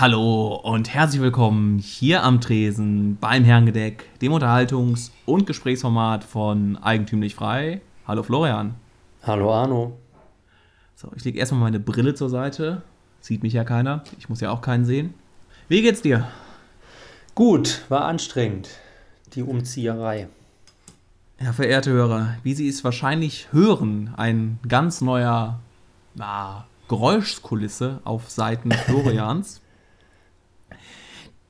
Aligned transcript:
Hallo 0.00 0.54
und 0.54 0.94
herzlich 0.94 1.20
willkommen 1.20 1.80
hier 1.80 2.22
am 2.22 2.40
Tresen 2.40 3.18
beim 3.20 3.42
Herrengedeck, 3.42 4.04
dem 4.20 4.32
Unterhaltungs- 4.32 5.10
und 5.26 5.44
Gesprächsformat 5.44 6.22
von 6.22 6.76
Eigentümlich 6.76 7.34
Frei. 7.34 7.80
Hallo 8.06 8.22
Florian. 8.22 8.76
Hallo 9.24 9.52
Arno. 9.52 9.98
So, 10.94 11.10
ich 11.16 11.24
lege 11.24 11.40
erstmal 11.40 11.62
meine 11.62 11.80
Brille 11.80 12.14
zur 12.14 12.28
Seite. 12.28 12.82
Sieht 13.20 13.42
mich 13.42 13.54
ja 13.54 13.64
keiner. 13.64 14.04
Ich 14.20 14.28
muss 14.28 14.40
ja 14.40 14.52
auch 14.52 14.60
keinen 14.60 14.84
sehen. 14.84 15.14
Wie 15.66 15.82
geht's 15.82 16.00
dir? 16.00 16.28
Gut, 17.34 17.82
war 17.88 18.04
anstrengend, 18.04 18.68
die 19.34 19.42
Umzieherei. 19.42 20.28
Ja, 21.40 21.52
verehrte 21.52 21.90
Hörer, 21.90 22.36
wie 22.44 22.54
Sie 22.54 22.68
es 22.68 22.84
wahrscheinlich 22.84 23.48
hören, 23.50 24.14
ein 24.16 24.60
ganz 24.68 25.00
neuer 25.00 25.58
na, 26.14 26.68
Geräuschkulisse 26.86 27.98
auf 28.04 28.30
Seiten 28.30 28.70
Florians. 28.86 29.60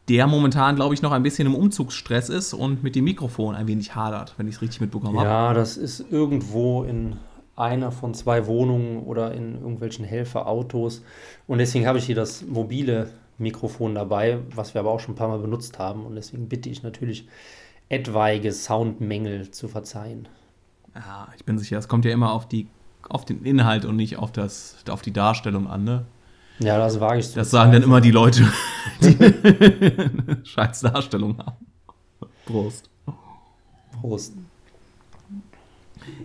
Der 0.08 0.26
momentan, 0.26 0.76
glaube 0.76 0.94
ich, 0.94 1.02
noch 1.02 1.12
ein 1.12 1.22
bisschen 1.22 1.46
im 1.46 1.54
Umzugsstress 1.54 2.28
ist 2.28 2.54
und 2.54 2.82
mit 2.82 2.96
dem 2.96 3.04
Mikrofon 3.04 3.54
ein 3.54 3.66
wenig 3.66 3.94
hadert, 3.94 4.34
wenn 4.38 4.48
ich 4.48 4.56
es 4.56 4.62
richtig 4.62 4.80
mitbekommen 4.80 5.18
habe. 5.18 5.28
Ja, 5.28 5.54
das 5.54 5.76
ist 5.76 6.04
irgendwo 6.10 6.84
in 6.84 7.16
einer 7.56 7.92
von 7.92 8.14
zwei 8.14 8.46
Wohnungen 8.46 9.02
oder 9.02 9.34
in 9.34 9.54
irgendwelchen 9.54 10.04
Helferautos. 10.04 11.02
Und 11.46 11.58
deswegen 11.58 11.86
habe 11.86 11.98
ich 11.98 12.04
hier 12.04 12.14
das 12.14 12.42
mobile 12.46 13.10
Mikrofon 13.36 13.94
dabei, 13.94 14.38
was 14.54 14.74
wir 14.74 14.80
aber 14.80 14.90
auch 14.90 15.00
schon 15.00 15.14
ein 15.14 15.18
paar 15.18 15.28
Mal 15.28 15.40
benutzt 15.40 15.78
haben. 15.78 16.06
Und 16.06 16.14
deswegen 16.14 16.48
bitte 16.48 16.68
ich 16.68 16.82
natürlich, 16.82 17.28
etwaige 17.88 18.52
Soundmängel 18.52 19.50
zu 19.50 19.68
verzeihen. 19.68 20.28
Ja, 20.94 21.28
ich 21.36 21.44
bin 21.44 21.58
sicher, 21.58 21.78
es 21.78 21.88
kommt 21.88 22.04
ja 22.04 22.10
immer 22.12 22.32
auf, 22.32 22.46
die, 22.46 22.68
auf 23.08 23.24
den 23.24 23.44
Inhalt 23.44 23.84
und 23.84 23.96
nicht 23.96 24.18
auf, 24.18 24.32
das, 24.32 24.76
auf 24.90 25.02
die 25.02 25.12
Darstellung 25.12 25.68
an, 25.68 25.84
ne? 25.84 26.04
Ja, 26.60 26.78
das 26.78 26.98
wage 27.00 27.20
ich 27.20 27.28
zu 27.28 27.36
Das 27.36 27.50
sagen 27.50 27.72
dann 27.72 27.82
immer 27.82 28.00
die 28.00 28.10
Leute, 28.10 28.46
die 29.02 30.44
scheiß 30.44 30.80
Darstellung 30.80 31.38
haben. 31.38 31.66
Prost. 32.46 32.88
Prost. 34.00 34.34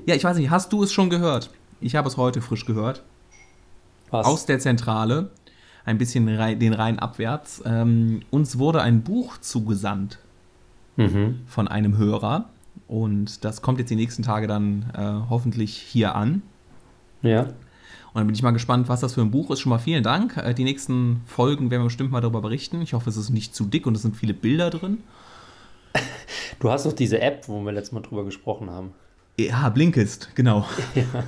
Ja, 0.05 0.15
ich 0.15 0.23
weiß 0.23 0.37
nicht, 0.37 0.49
hast 0.49 0.73
du 0.73 0.83
es 0.83 0.91
schon 0.91 1.09
gehört? 1.09 1.49
Ich 1.81 1.95
habe 1.95 2.07
es 2.07 2.17
heute 2.17 2.41
frisch 2.41 2.65
gehört. 2.65 3.03
Was? 4.09 4.25
Aus 4.25 4.45
der 4.45 4.59
Zentrale, 4.59 5.31
ein 5.85 5.97
bisschen 5.97 6.25
den 6.25 6.73
Rhein 6.73 6.99
abwärts. 6.99 7.61
Ähm, 7.65 8.21
uns 8.31 8.57
wurde 8.57 8.81
ein 8.81 9.01
Buch 9.01 9.37
zugesandt 9.39 10.19
mhm. 10.95 11.41
von 11.47 11.67
einem 11.67 11.97
Hörer. 11.97 12.49
Und 12.87 13.43
das 13.43 13.61
kommt 13.61 13.79
jetzt 13.79 13.89
die 13.89 13.95
nächsten 13.95 14.23
Tage 14.23 14.47
dann 14.47 14.85
äh, 14.95 15.29
hoffentlich 15.29 15.75
hier 15.77 16.15
an. 16.15 16.41
Ja. 17.21 17.47
Und 18.13 18.19
dann 18.19 18.27
bin 18.27 18.35
ich 18.35 18.43
mal 18.43 18.51
gespannt, 18.51 18.89
was 18.89 18.99
das 18.99 19.15
für 19.15 19.21
ein 19.21 19.31
Buch 19.31 19.49
ist. 19.49 19.59
Schon 19.59 19.71
mal 19.71 19.79
vielen 19.79 20.03
Dank. 20.03 20.37
Äh, 20.37 20.53
die 20.53 20.63
nächsten 20.63 21.21
Folgen 21.25 21.71
werden 21.71 21.81
wir 21.81 21.85
bestimmt 21.85 22.11
mal 22.11 22.21
darüber 22.21 22.41
berichten. 22.41 22.81
Ich 22.81 22.93
hoffe, 22.93 23.09
es 23.09 23.17
ist 23.17 23.31
nicht 23.31 23.55
zu 23.55 23.65
dick 23.65 23.87
und 23.87 23.95
es 23.95 24.03
sind 24.03 24.15
viele 24.15 24.33
Bilder 24.33 24.69
drin. 24.69 24.99
Du 26.59 26.71
hast 26.71 26.85
doch 26.85 26.93
diese 26.93 27.19
App, 27.19 27.47
wo 27.47 27.59
wir 27.61 27.71
letztes 27.71 27.91
Mal 27.91 28.01
drüber 28.01 28.23
gesprochen 28.23 28.69
haben. 28.69 28.93
Ja, 29.37 29.67
Blinkist, 29.69 30.29
genau. 30.35 30.65
Ja. 30.95 31.23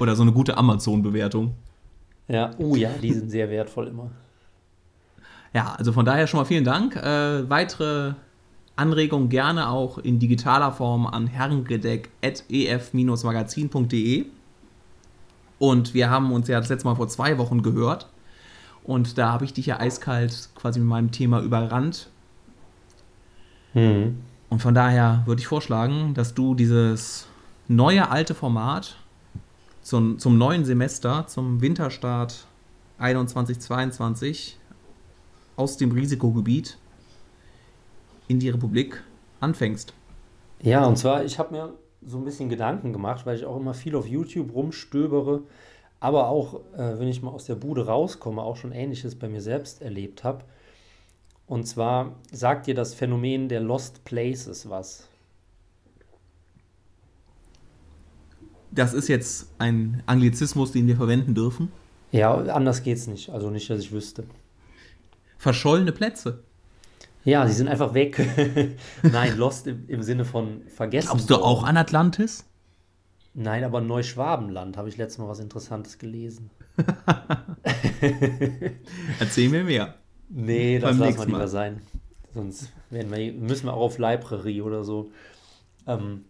Oder 0.00 0.16
so 0.16 0.22
eine 0.22 0.32
gute 0.32 0.56
Amazon-Bewertung. 0.56 1.54
Ja, 2.28 2.52
oh 2.58 2.74
ja, 2.74 2.90
die 3.00 3.12
sind 3.12 3.30
sehr 3.30 3.50
wertvoll 3.50 3.88
immer. 3.88 4.10
Ja, 5.52 5.74
also 5.74 5.92
von 5.92 6.06
daher 6.06 6.26
schon 6.26 6.40
mal 6.40 6.46
vielen 6.46 6.64
Dank. 6.64 6.96
Äh, 6.96 7.48
weitere 7.48 8.14
Anregungen 8.74 9.28
gerne 9.28 9.68
auch 9.68 9.98
in 9.98 10.18
digitaler 10.18 10.72
Form 10.72 11.06
an 11.06 11.26
herrengedeck.ef-magazin.de. 11.26 14.26
Und 15.58 15.94
wir 15.94 16.10
haben 16.10 16.32
uns 16.32 16.48
ja 16.48 16.60
das 16.60 16.68
letzte 16.68 16.86
Mal 16.86 16.96
vor 16.96 17.08
zwei 17.08 17.38
Wochen 17.38 17.62
gehört. 17.62 18.08
Und 18.84 19.18
da 19.18 19.32
habe 19.32 19.44
ich 19.44 19.52
dich 19.52 19.66
ja 19.66 19.80
eiskalt 19.80 20.50
quasi 20.54 20.78
mit 20.78 20.88
meinem 20.88 21.10
Thema 21.10 21.40
überrannt. 21.40 22.08
Mhm. 23.74 24.18
Und 24.48 24.62
von 24.62 24.74
daher 24.74 25.22
würde 25.26 25.40
ich 25.40 25.48
vorschlagen, 25.48 26.14
dass 26.14 26.34
du 26.34 26.54
dieses 26.54 27.26
neue 27.68 28.10
alte 28.10 28.34
Format 28.34 28.96
zum, 29.82 30.18
zum 30.18 30.38
neuen 30.38 30.64
Semester, 30.64 31.26
zum 31.26 31.60
Winterstart 31.60 32.46
21-22 33.00 34.54
aus 35.56 35.76
dem 35.76 35.92
Risikogebiet 35.92 36.78
in 38.28 38.38
die 38.38 38.50
Republik 38.50 39.02
anfängst. 39.40 39.92
Ja, 40.62 40.84
und 40.86 40.96
zwar, 40.96 41.24
ich 41.24 41.38
habe 41.38 41.54
mir 41.54 41.72
so 42.02 42.18
ein 42.18 42.24
bisschen 42.24 42.48
Gedanken 42.48 42.92
gemacht, 42.92 43.26
weil 43.26 43.36
ich 43.36 43.44
auch 43.44 43.56
immer 43.56 43.74
viel 43.74 43.96
auf 43.96 44.06
YouTube 44.06 44.54
rumstöbere, 44.54 45.42
aber 46.00 46.28
auch, 46.28 46.60
äh, 46.74 46.98
wenn 46.98 47.08
ich 47.08 47.22
mal 47.22 47.30
aus 47.30 47.46
der 47.46 47.54
Bude 47.54 47.86
rauskomme, 47.86 48.42
auch 48.42 48.56
schon 48.56 48.72
Ähnliches 48.72 49.14
bei 49.14 49.28
mir 49.28 49.40
selbst 49.40 49.82
erlebt 49.82 50.24
habe. 50.24 50.44
Und 51.46 51.66
zwar 51.66 52.16
sagt 52.32 52.66
dir 52.66 52.74
das 52.74 52.94
Phänomen 52.94 53.48
der 53.48 53.60
Lost 53.60 54.04
Places 54.04 54.68
was? 54.68 55.08
Das 58.70 58.92
ist 58.92 59.08
jetzt 59.08 59.48
ein 59.58 60.02
Anglizismus, 60.06 60.72
den 60.72 60.86
wir 60.86 60.96
verwenden 60.96 61.34
dürfen? 61.34 61.72
Ja, 62.12 62.34
anders 62.34 62.82
geht's 62.82 63.06
nicht. 63.06 63.30
Also 63.30 63.50
nicht, 63.50 63.70
dass 63.70 63.80
ich 63.80 63.92
wüsste. 63.92 64.24
Verschollene 65.38 65.92
Plätze. 65.92 66.42
Ja, 67.26 67.44
sie 67.48 67.54
sind 67.54 67.66
einfach 67.66 67.92
weg. 67.92 68.24
Nein, 69.02 69.36
Lost 69.36 69.66
im, 69.66 69.88
im, 69.88 70.02
Sinne 70.04 70.24
von 70.24 70.62
vergessen. 70.68 71.08
Glaubst 71.08 71.28
du 71.28 71.34
auch 71.34 71.64
an 71.64 71.76
Atlantis? 71.76 72.44
Nein, 73.34 73.64
aber 73.64 73.80
Neuschwabenland 73.80 74.76
habe 74.76 74.88
ich 74.88 74.96
letztes 74.96 75.18
Mal 75.18 75.28
was 75.28 75.40
Interessantes 75.40 75.98
gelesen. 75.98 76.50
Erzähl 79.18 79.48
mir 79.48 79.64
mehr. 79.64 79.96
Nee, 80.28 80.78
das 80.78 80.96
lassen 80.96 81.18
wir 81.18 81.26
lieber 81.26 81.48
sein. 81.48 81.82
Sonst 82.32 82.70
wir, 82.90 83.04
müssen 83.04 83.66
wir 83.66 83.74
auch 83.74 83.86
auf 83.86 83.98
Library 83.98 84.62
oder 84.62 84.84
so. 84.84 85.10
Ähm, 85.88 86.26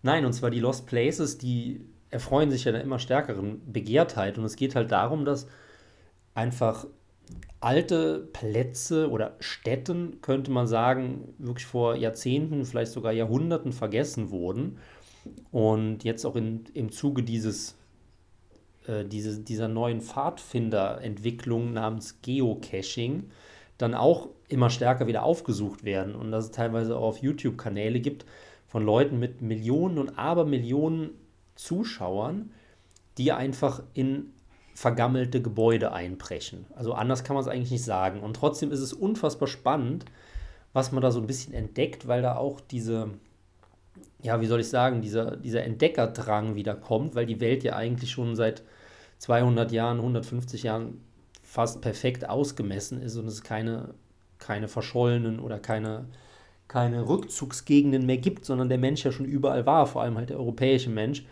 nein, 0.00 0.24
und 0.24 0.32
zwar 0.32 0.48
die 0.48 0.60
Lost 0.60 0.86
Places, 0.86 1.36
die 1.36 1.84
erfreuen 2.08 2.50
sich 2.50 2.64
ja 2.64 2.72
einer 2.72 2.80
immer 2.80 2.98
stärkeren 2.98 3.60
Begehrtheit. 3.70 4.38
Und 4.38 4.44
es 4.44 4.56
geht 4.56 4.74
halt 4.74 4.90
darum, 4.90 5.26
dass 5.26 5.48
einfach 6.32 6.86
alte 7.60 8.28
Plätze 8.32 9.10
oder 9.10 9.36
Städten, 9.38 10.20
könnte 10.22 10.50
man 10.50 10.66
sagen, 10.66 11.34
wirklich 11.38 11.66
vor 11.66 11.94
Jahrzehnten, 11.94 12.64
vielleicht 12.64 12.92
sogar 12.92 13.12
Jahrhunderten 13.12 13.72
vergessen 13.72 14.30
wurden. 14.30 14.78
Und 15.52 16.02
jetzt 16.04 16.24
auch 16.24 16.36
in, 16.36 16.64
im 16.72 16.90
Zuge 16.90 17.22
dieses, 17.22 17.76
äh, 18.86 19.04
diese, 19.04 19.40
dieser 19.40 19.68
neuen 19.68 20.00
Pfadfinderentwicklung 20.00 21.74
namens 21.74 22.20
Geocaching 22.22 23.30
dann 23.76 23.94
auch 23.94 24.28
immer 24.48 24.70
stärker 24.70 25.06
wieder 25.06 25.22
aufgesucht 25.22 25.84
werden. 25.84 26.14
Und 26.14 26.30
dass 26.30 26.46
es 26.46 26.50
teilweise 26.50 26.96
auch 26.96 27.02
auf 27.02 27.18
YouTube-Kanäle 27.18 28.00
gibt 28.00 28.24
von 28.66 28.84
Leuten 28.84 29.18
mit 29.18 29.42
Millionen 29.42 29.98
und 29.98 30.18
Abermillionen 30.18 31.10
Zuschauern, 31.56 32.52
die 33.18 33.32
einfach 33.32 33.82
in 33.92 34.32
vergammelte 34.80 35.42
Gebäude 35.42 35.92
einbrechen. 35.92 36.64
Also 36.74 36.94
anders 36.94 37.22
kann 37.22 37.34
man 37.34 37.42
es 37.44 37.50
eigentlich 37.50 37.70
nicht 37.70 37.84
sagen. 37.84 38.20
Und 38.20 38.34
trotzdem 38.34 38.72
ist 38.72 38.80
es 38.80 38.94
unfassbar 38.94 39.46
spannend, 39.46 40.06
was 40.72 40.90
man 40.90 41.02
da 41.02 41.10
so 41.10 41.20
ein 41.20 41.26
bisschen 41.26 41.52
entdeckt, 41.52 42.08
weil 42.08 42.22
da 42.22 42.36
auch 42.36 42.62
diese, 42.62 43.10
ja, 44.22 44.40
wie 44.40 44.46
soll 44.46 44.60
ich 44.60 44.70
sagen, 44.70 45.02
dieser, 45.02 45.36
dieser 45.36 45.64
Entdeckerdrang 45.64 46.54
wieder 46.54 46.74
kommt, 46.74 47.14
weil 47.14 47.26
die 47.26 47.42
Welt 47.42 47.62
ja 47.62 47.76
eigentlich 47.76 48.10
schon 48.10 48.36
seit 48.36 48.62
200 49.18 49.70
Jahren, 49.70 49.98
150 49.98 50.62
Jahren 50.62 51.02
fast 51.42 51.82
perfekt 51.82 52.26
ausgemessen 52.26 53.02
ist 53.02 53.16
und 53.16 53.26
es 53.26 53.42
keine, 53.42 53.92
keine 54.38 54.66
verschollenen 54.66 55.40
oder 55.40 55.58
keine, 55.58 56.06
keine 56.68 57.06
Rückzugsgegenden 57.06 58.06
mehr 58.06 58.16
gibt, 58.16 58.46
sondern 58.46 58.70
der 58.70 58.78
Mensch 58.78 59.04
ja 59.04 59.12
schon 59.12 59.26
überall 59.26 59.66
war, 59.66 59.86
vor 59.86 60.00
allem 60.00 60.16
halt 60.16 60.30
der 60.30 60.38
europäische 60.38 60.88
Mensch. 60.88 61.26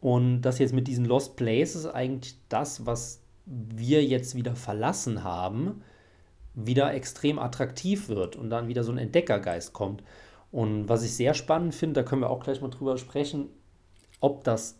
Und 0.00 0.42
das 0.42 0.58
jetzt 0.58 0.72
mit 0.72 0.88
diesen 0.88 1.04
Lost 1.04 1.36
Places 1.36 1.86
eigentlich 1.86 2.36
das, 2.48 2.86
was 2.86 3.20
wir 3.46 4.04
jetzt 4.04 4.34
wieder 4.34 4.54
verlassen 4.54 5.24
haben, 5.24 5.82
wieder 6.54 6.94
extrem 6.94 7.38
attraktiv 7.38 8.08
wird 8.08 8.36
und 8.36 8.50
dann 8.50 8.68
wieder 8.68 8.84
so 8.84 8.92
ein 8.92 8.98
Entdeckergeist 8.98 9.72
kommt. 9.72 10.02
Und 10.50 10.88
was 10.88 11.02
ich 11.02 11.14
sehr 11.14 11.34
spannend 11.34 11.74
finde, 11.74 12.00
da 12.00 12.08
können 12.08 12.22
wir 12.22 12.30
auch 12.30 12.42
gleich 12.42 12.60
mal 12.60 12.70
drüber 12.70 12.98
sprechen, 12.98 13.48
ob 14.20 14.44
das 14.44 14.78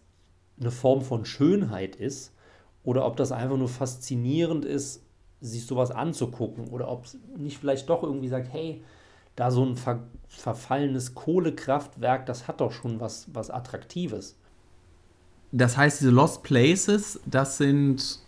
eine 0.59 0.71
Form 0.71 1.03
von 1.03 1.25
Schönheit 1.25 1.97
ist 1.97 2.33
oder 2.83 3.07
ob 3.07 3.17
das 3.17 3.33
einfach 3.33 3.57
nur 3.57 3.69
faszinierend 3.69 4.65
ist, 4.65 5.03
sich 5.41 5.67
sowas 5.67 5.91
anzugucken 5.91 6.69
oder 6.69 6.89
ob 6.89 7.05
es 7.07 7.19
nicht 7.37 7.59
vielleicht 7.59 7.89
doch 7.89 8.03
irgendwie 8.03 8.29
sagt, 8.29 8.53
hey, 8.53 8.83
da 9.37 9.51
so 9.51 9.65
ein 9.65 9.77
ver 9.77 10.01
verfallenes 10.29 11.15
Kohlekraftwerk, 11.15 12.27
das 12.27 12.47
hat 12.47 12.61
doch 12.61 12.73
schon 12.73 13.01
was, 13.01 13.27
was 13.33 13.51
Attraktives. 13.51 14.40
Das 15.53 15.77
heißt, 15.77 16.01
diese 16.01 16.11
Lost 16.11 16.43
Places, 16.43 17.21
das 17.27 17.59
sind 17.59 18.21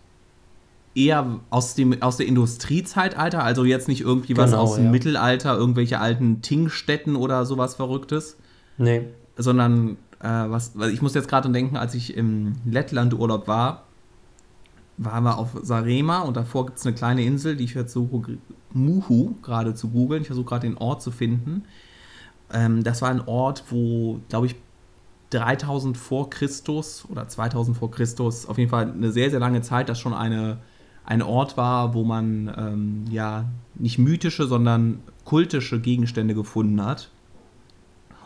eher 0.94 1.40
aus 1.50 1.74
dem 1.74 2.02
aus 2.02 2.18
der 2.18 2.26
Industriezeitalter, 2.26 3.42
also 3.42 3.64
jetzt 3.64 3.88
nicht 3.88 4.02
irgendwie 4.02 4.36
was 4.36 4.50
genau, 4.50 4.62
aus 4.62 4.74
dem 4.74 4.86
ja. 4.86 4.90
Mittelalter, 4.90 5.56
irgendwelche 5.56 6.00
alten 6.00 6.42
Tingstätten 6.42 7.16
oder 7.16 7.46
sowas 7.46 7.76
Verrücktes. 7.76 8.36
Nee. 8.76 9.06
Sondern 9.36 9.96
äh, 10.20 10.26
was, 10.26 10.72
ich 10.92 11.00
muss 11.00 11.14
jetzt 11.14 11.28
gerade 11.28 11.50
denken, 11.50 11.76
als 11.76 11.94
ich 11.94 12.16
im 12.16 12.54
Lettland 12.64 13.14
Urlaub 13.14 13.48
war, 13.48 13.84
waren 14.98 15.24
wir 15.24 15.38
auf 15.38 15.58
Sarema 15.62 16.20
und 16.20 16.36
davor 16.36 16.66
gibt 16.66 16.78
es 16.78 16.86
eine 16.86 16.94
kleine 16.94 17.24
Insel, 17.24 17.56
die 17.56 17.64
ich 17.64 17.72
versuche, 17.72 18.38
Muhu 18.72 19.34
gerade 19.42 19.74
zu 19.74 19.88
googeln. 19.88 20.22
Ich 20.22 20.28
versuche 20.28 20.46
gerade 20.46 20.68
den 20.68 20.76
Ort 20.76 21.02
zu 21.02 21.10
finden. 21.10 21.64
Ähm, 22.52 22.84
das 22.84 23.02
war 23.02 23.08
ein 23.08 23.22
Ort, 23.26 23.64
wo, 23.70 24.20
glaube 24.28 24.46
ich, 24.46 24.56
3000 25.32 25.96
vor 25.96 26.30
Christus 26.30 27.04
oder 27.08 27.28
2000 27.28 27.76
vor 27.76 27.90
Christus, 27.90 28.46
auf 28.46 28.58
jeden 28.58 28.70
Fall 28.70 28.90
eine 28.90 29.12
sehr, 29.12 29.30
sehr 29.30 29.40
lange 29.40 29.62
Zeit, 29.62 29.88
das 29.88 29.98
schon 29.98 30.14
eine, 30.14 30.58
ein 31.04 31.22
Ort 31.22 31.56
war, 31.56 31.94
wo 31.94 32.04
man 32.04 32.52
ähm, 32.56 33.04
ja 33.10 33.46
nicht 33.74 33.98
mythische, 33.98 34.46
sondern 34.46 35.00
kultische 35.24 35.80
Gegenstände 35.80 36.34
gefunden 36.34 36.84
hat. 36.84 37.10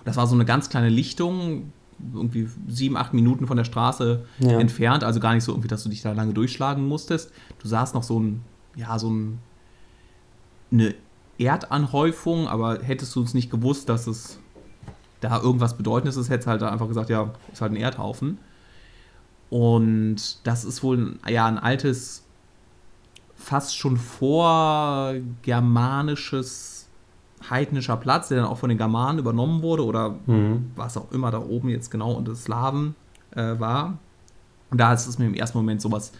Das 0.04 0.16
war 0.16 0.26
so 0.26 0.34
eine 0.34 0.44
ganz 0.44 0.68
kleine 0.68 0.88
Lichtung, 0.88 1.72
irgendwie 2.14 2.48
sieben, 2.68 2.96
acht 2.96 3.14
Minuten 3.14 3.46
von 3.46 3.56
der 3.56 3.64
Straße 3.64 4.24
ja. 4.38 4.58
entfernt, 4.58 5.02
also 5.02 5.20
gar 5.20 5.34
nicht 5.34 5.44
so 5.44 5.52
irgendwie, 5.52 5.68
dass 5.68 5.82
du 5.82 5.88
dich 5.88 6.02
da 6.02 6.12
lange 6.12 6.34
durchschlagen 6.34 6.86
musstest. 6.86 7.32
Du 7.60 7.68
sahst 7.68 7.94
noch 7.94 8.02
so 8.02 8.20
ein, 8.20 8.42
ja, 8.74 8.98
so 8.98 9.10
ein, 9.10 9.38
eine 10.70 10.94
Erdanhäufung, 11.38 12.48
aber 12.48 12.82
hättest 12.82 13.14
du 13.16 13.22
es 13.22 13.34
nicht 13.34 13.50
gewusst, 13.50 13.88
dass 13.88 14.06
es 14.06 14.38
da 15.20 15.40
irgendwas 15.40 15.76
Bedeutendes 15.76 16.16
ist, 16.16 16.30
hättest 16.30 16.46
du 16.46 16.50
halt 16.50 16.62
einfach 16.62 16.88
gesagt, 16.88 17.10
ja, 17.10 17.30
ist 17.52 17.60
halt 17.60 17.72
ein 17.72 17.76
Erdhaufen. 17.76 18.38
Und 19.50 20.46
das 20.46 20.64
ist 20.64 20.82
wohl 20.82 21.18
ja 21.28 21.46
ein 21.46 21.58
altes, 21.58 22.24
fast 23.36 23.76
schon 23.76 23.96
vorgermanisches 23.96 26.76
heidnischer 27.48 27.96
Platz, 27.96 28.28
der 28.28 28.38
dann 28.38 28.46
auch 28.46 28.58
von 28.58 28.68
den 28.68 28.78
Germanen 28.78 29.18
übernommen 29.18 29.62
wurde 29.62 29.84
oder 29.84 30.16
mhm. 30.26 30.70
was 30.74 30.96
auch 30.96 31.12
immer 31.12 31.30
da 31.30 31.38
oben 31.38 31.68
jetzt 31.68 31.90
genau 31.90 32.12
unter 32.12 32.34
Slawen 32.34 32.94
äh, 33.32 33.58
war. 33.58 33.98
Und 34.70 34.80
da 34.80 34.92
ist 34.92 35.06
es 35.06 35.18
mir 35.18 35.26
im 35.26 35.34
ersten 35.34 35.58
Moment 35.58 35.80
sowas 35.80 36.12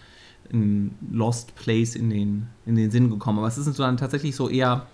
ein 0.52 0.94
Lost 1.10 1.56
Place 1.56 1.96
in 1.96 2.10
den, 2.10 2.46
in 2.64 2.76
den 2.76 2.92
Sinn 2.92 3.10
gekommen. 3.10 3.38
Aber 3.38 3.48
es 3.48 3.56
sind 3.56 3.78
dann 3.78 3.96
tatsächlich 3.96 4.36
so 4.36 4.48
eher 4.48 4.86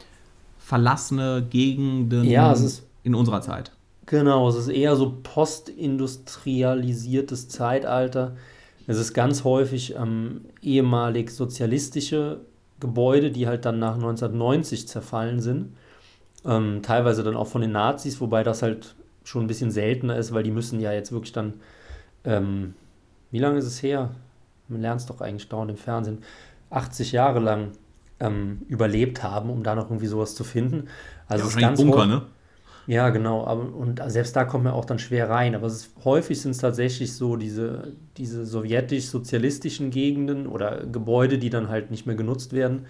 verlassene 0.58 1.46
Gegenden 1.50 2.25
ja, 2.25 2.55
in 3.02 3.14
unserer 3.14 3.43
Zeit. 3.43 3.72
Genau, 4.06 4.49
es 4.49 4.56
ist 4.56 4.69
eher 4.69 4.96
so 4.96 5.19
postindustrialisiertes 5.22 7.49
Zeitalter. 7.49 8.37
Es 8.87 8.99
ist 8.99 9.14
ganz 9.14 9.44
häufig 9.44 9.94
ähm, 9.94 10.40
ehemalig 10.60 11.31
sozialistische 11.31 12.40
Gebäude, 12.81 13.31
die 13.31 13.46
halt 13.46 13.64
dann 13.64 13.78
nach 13.78 13.94
1990 13.94 14.88
zerfallen 14.88 15.40
sind. 15.40 15.76
Ähm, 16.44 16.82
teilweise 16.82 17.22
dann 17.22 17.37
auch 17.37 17.46
von 17.46 17.60
den 17.60 17.70
Nazis, 17.70 18.20
wobei 18.20 18.43
das 18.43 18.62
halt 18.62 18.96
schon 19.22 19.44
ein 19.44 19.46
bisschen 19.46 19.70
seltener 19.70 20.16
ist, 20.16 20.34
weil 20.34 20.43
die 20.43 20.50
müssen 20.50 20.81
ja 20.81 20.93
jetzt 20.93 21.12
wirklich 21.12 21.31
dann, 21.32 21.55
ähm, 22.25 22.75
wie 23.31 23.38
lange 23.38 23.58
ist 23.58 23.66
es 23.66 23.81
her? 23.82 24.10
Man 24.66 24.81
lernt 24.81 25.00
es 25.00 25.06
doch 25.06 25.20
eigentlich 25.20 25.48
dauernd 25.48 25.70
im 25.70 25.76
Fernsehen, 25.76 26.19
80 26.70 27.12
Jahre 27.12 27.38
lang 27.38 27.70
ähm, 28.19 28.62
überlebt 28.69 29.22
haben, 29.22 29.50
um 29.50 29.62
da 29.62 29.76
noch 29.76 29.90
irgendwie 29.90 30.08
sowas 30.08 30.34
zu 30.34 30.43
finden. 30.43 30.88
Also 31.28 31.44
ja, 31.44 31.50
ist 31.50 31.58
ganz 31.58 31.81
Bunker, 31.81 32.06
ne? 32.06 32.22
Ja, 32.87 33.11
genau. 33.11 33.44
Aber, 33.46 33.73
und 33.75 34.00
selbst 34.08 34.34
da 34.34 34.44
kommt 34.44 34.64
man 34.64 34.73
auch 34.73 34.84
dann 34.84 34.99
schwer 34.99 35.31
rein. 35.31 35.55
Aber 35.55 35.69
ist, 35.69 35.90
häufig 36.05 36.40
sind 36.40 36.50
es 36.52 36.58
tatsächlich 36.58 37.14
so 37.14 37.37
diese, 37.37 37.93
diese 38.17 38.44
sowjetisch-sozialistischen 38.44 39.90
Gegenden 39.90 40.46
oder 40.49 40.84
Gebäude, 40.87 41.38
die 41.38 41.50
dann 41.50 41.69
halt 41.69 41.90
nicht 41.93 42.06
mehr 42.06 42.17
genutzt 42.17 42.52
werden. 42.52 42.87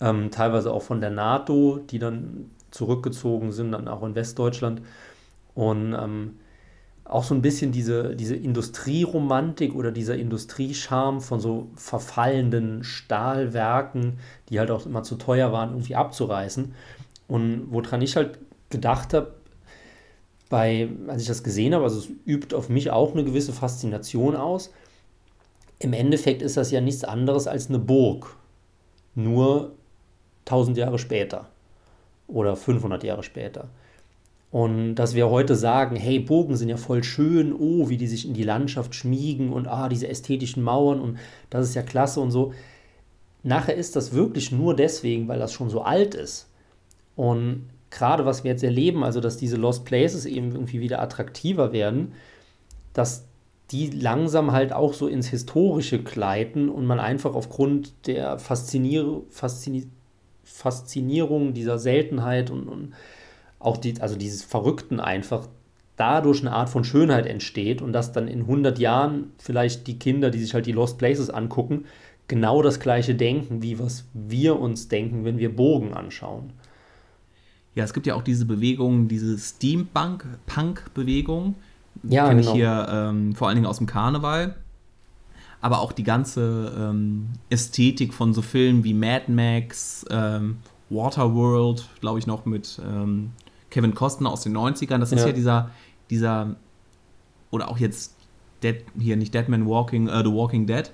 Ähm, 0.00 0.30
teilweise 0.30 0.72
auch 0.72 0.82
von 0.82 1.00
der 1.00 1.10
NATO, 1.10 1.78
die 1.90 1.98
dann 1.98 2.50
zurückgezogen 2.70 3.52
sind, 3.52 3.72
dann 3.72 3.88
auch 3.88 4.02
in 4.04 4.14
Westdeutschland. 4.14 4.82
Und 5.54 5.94
ähm, 5.94 6.36
auch 7.04 7.24
so 7.24 7.34
ein 7.34 7.42
bisschen 7.42 7.72
diese, 7.72 8.16
diese 8.16 8.36
Industrieromantik 8.36 9.74
oder 9.74 9.92
dieser 9.92 10.16
Industriescharme 10.16 11.20
von 11.20 11.40
so 11.40 11.70
verfallenden 11.76 12.84
Stahlwerken, 12.84 14.18
die 14.50 14.58
halt 14.58 14.70
auch 14.72 14.86
immer 14.86 15.02
zu 15.04 15.16
teuer 15.16 15.52
waren, 15.52 15.70
irgendwie 15.70 15.94
abzureißen. 15.96 16.74
Und 17.28 17.66
woran 17.70 18.02
ich 18.02 18.16
halt 18.16 18.38
gedacht 18.76 19.14
habe, 19.14 19.34
bei, 20.48 20.88
als 21.08 21.22
ich 21.22 21.28
das 21.28 21.42
gesehen 21.42 21.74
habe, 21.74 21.84
also 21.84 21.98
es 21.98 22.08
übt 22.24 22.54
auf 22.54 22.68
mich 22.68 22.90
auch 22.90 23.12
eine 23.12 23.24
gewisse 23.24 23.52
Faszination 23.52 24.36
aus. 24.36 24.70
Im 25.78 25.92
Endeffekt 25.92 26.42
ist 26.42 26.56
das 26.56 26.70
ja 26.70 26.80
nichts 26.80 27.04
anderes 27.04 27.46
als 27.46 27.68
eine 27.68 27.78
Burg, 27.78 28.36
nur 29.14 29.72
1000 30.44 30.76
Jahre 30.76 30.98
später 30.98 31.48
oder 32.28 32.56
500 32.56 33.02
Jahre 33.02 33.22
später. 33.22 33.68
Und 34.50 34.94
dass 34.94 35.14
wir 35.14 35.28
heute 35.28 35.56
sagen, 35.56 35.96
hey, 35.96 36.20
Burgen 36.20 36.56
sind 36.56 36.68
ja 36.68 36.76
voll 36.76 37.02
schön, 37.02 37.52
oh, 37.52 37.88
wie 37.88 37.96
die 37.96 38.06
sich 38.06 38.26
in 38.26 38.34
die 38.34 38.44
Landschaft 38.44 38.94
schmiegen 38.94 39.52
und 39.52 39.66
ah, 39.66 39.88
diese 39.88 40.08
ästhetischen 40.08 40.62
Mauern 40.62 41.00
und 41.00 41.18
das 41.50 41.68
ist 41.68 41.74
ja 41.74 41.82
klasse 41.82 42.20
und 42.20 42.30
so. 42.30 42.54
Nachher 43.42 43.74
ist 43.74 43.96
das 43.96 44.12
wirklich 44.12 44.52
nur 44.52 44.74
deswegen, 44.74 45.28
weil 45.28 45.38
das 45.38 45.52
schon 45.52 45.68
so 45.68 45.82
alt 45.82 46.14
ist. 46.14 46.48
Und 47.16 47.68
gerade 47.90 48.26
was 48.26 48.44
wir 48.44 48.50
jetzt 48.50 48.64
erleben, 48.64 49.04
also 49.04 49.20
dass 49.20 49.36
diese 49.36 49.56
Lost 49.56 49.84
Places 49.84 50.26
eben 50.26 50.52
irgendwie 50.52 50.80
wieder 50.80 51.00
attraktiver 51.00 51.72
werden, 51.72 52.12
dass 52.92 53.24
die 53.70 53.90
langsam 53.90 54.52
halt 54.52 54.72
auch 54.72 54.92
so 54.92 55.08
ins 55.08 55.28
Historische 55.28 56.02
gleiten 56.02 56.68
und 56.68 56.86
man 56.86 57.00
einfach 57.00 57.34
aufgrund 57.34 58.06
der 58.06 58.38
Faszinier 58.38 59.22
Faszini 59.30 59.88
Faszinierung 60.44 61.54
dieser 61.54 61.76
Seltenheit 61.76 62.50
und, 62.50 62.68
und 62.68 62.94
auch 63.58 63.76
die, 63.76 64.00
also 64.00 64.14
dieses 64.14 64.44
Verrückten 64.44 65.00
einfach 65.00 65.48
dadurch 65.96 66.40
eine 66.40 66.52
Art 66.52 66.68
von 66.68 66.84
Schönheit 66.84 67.26
entsteht 67.26 67.82
und 67.82 67.92
dass 67.92 68.12
dann 68.12 68.28
in 68.28 68.42
100 68.42 68.78
Jahren 68.78 69.32
vielleicht 69.38 69.88
die 69.88 69.98
Kinder, 69.98 70.30
die 70.30 70.38
sich 70.38 70.54
halt 70.54 70.66
die 70.66 70.72
Lost 70.72 70.98
Places 70.98 71.30
angucken, 71.30 71.86
genau 72.28 72.62
das 72.62 72.78
gleiche 72.78 73.16
denken, 73.16 73.62
wie 73.62 73.78
was 73.78 74.04
wir 74.14 74.60
uns 74.60 74.88
denken, 74.88 75.24
wenn 75.24 75.38
wir 75.38 75.54
Bogen 75.54 75.94
anschauen. 75.94 76.52
Ja, 77.76 77.84
es 77.84 77.92
gibt 77.92 78.06
ja 78.06 78.14
auch 78.14 78.22
diese 78.22 78.46
Bewegung, 78.46 79.06
diese 79.06 79.38
Steampunk-Bewegung. 79.38 81.56
Ja, 82.02 82.28
Kenne 82.28 82.40
genau. 82.40 82.52
ich 82.52 82.56
hier 82.56 82.88
ähm, 82.90 83.34
vor 83.34 83.48
allen 83.48 83.56
Dingen 83.56 83.66
aus 83.66 83.76
dem 83.78 83.86
Karneval. 83.86 84.56
Aber 85.60 85.80
auch 85.80 85.92
die 85.92 86.02
ganze 86.02 86.72
ähm, 86.78 87.28
Ästhetik 87.50 88.14
von 88.14 88.32
so 88.32 88.40
Filmen 88.40 88.82
wie 88.82 88.94
Mad 88.94 89.30
Max, 89.30 90.06
ähm, 90.10 90.56
Waterworld, 90.88 91.86
glaube 92.00 92.18
ich 92.18 92.26
noch 92.26 92.46
mit 92.46 92.80
ähm, 92.82 93.32
Kevin 93.68 93.94
Costner 93.94 94.30
aus 94.30 94.40
den 94.42 94.56
90ern. 94.56 94.96
Das 94.98 95.12
ist 95.12 95.20
ja, 95.20 95.26
ja 95.26 95.32
dieser, 95.32 95.70
dieser, 96.08 96.56
oder 97.50 97.68
auch 97.68 97.76
jetzt 97.78 98.14
Dead, 98.62 98.76
hier 98.98 99.16
nicht 99.16 99.34
Dead 99.34 99.48
Man 99.48 99.66
Walking, 99.66 100.08
uh, 100.08 100.22
The 100.22 100.32
Walking 100.32 100.66
Dead. 100.66 100.90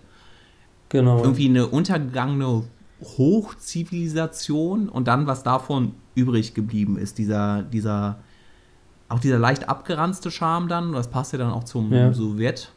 Genau. 0.88 1.18
Irgendwie 1.18 1.48
eine 1.48 1.68
untergegangene 1.68 2.64
Hochzivilisation 3.02 4.88
und 4.88 5.08
dann, 5.08 5.26
was 5.26 5.42
davon 5.42 5.94
übrig 6.14 6.54
geblieben 6.54 6.96
ist, 6.96 7.18
dieser, 7.18 7.62
dieser, 7.62 8.18
auch 9.08 9.18
dieser 9.18 9.38
leicht 9.38 9.68
abgeranzte 9.68 10.30
Charme 10.30 10.68
dann, 10.68 10.92
das 10.92 11.08
passt 11.08 11.32
ja 11.32 11.38
dann 11.38 11.50
auch 11.50 11.64
zum 11.64 11.92
ja. 11.92 12.12
Sowjet, 12.12 12.72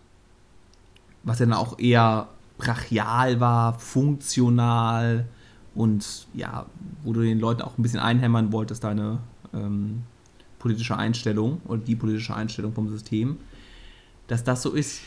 was 1.24 1.40
ja 1.40 1.46
dann 1.46 1.56
auch 1.56 1.80
eher 1.80 2.28
brachial 2.58 3.40
war, 3.40 3.78
funktional 3.80 5.26
und 5.76 6.28
ja, 6.34 6.66
wo 7.04 7.14
du 7.14 7.22
den 7.22 7.40
Leuten 7.40 7.62
auch 7.62 7.78
ein 7.78 7.82
bisschen 7.82 8.00
einhämmern 8.00 8.52
wolltest, 8.52 8.84
deine 8.84 9.20
ähm, 9.54 10.04
politische 10.60 10.98
Einstellung 10.98 11.62
oder 11.66 11.80
die 11.82 11.96
politische 11.96 12.36
Einstellung 12.36 12.74
vom 12.74 12.90
System, 12.90 13.38
dass 14.28 14.44
das 14.44 14.62
so 14.62 14.72
ist. 14.72 15.02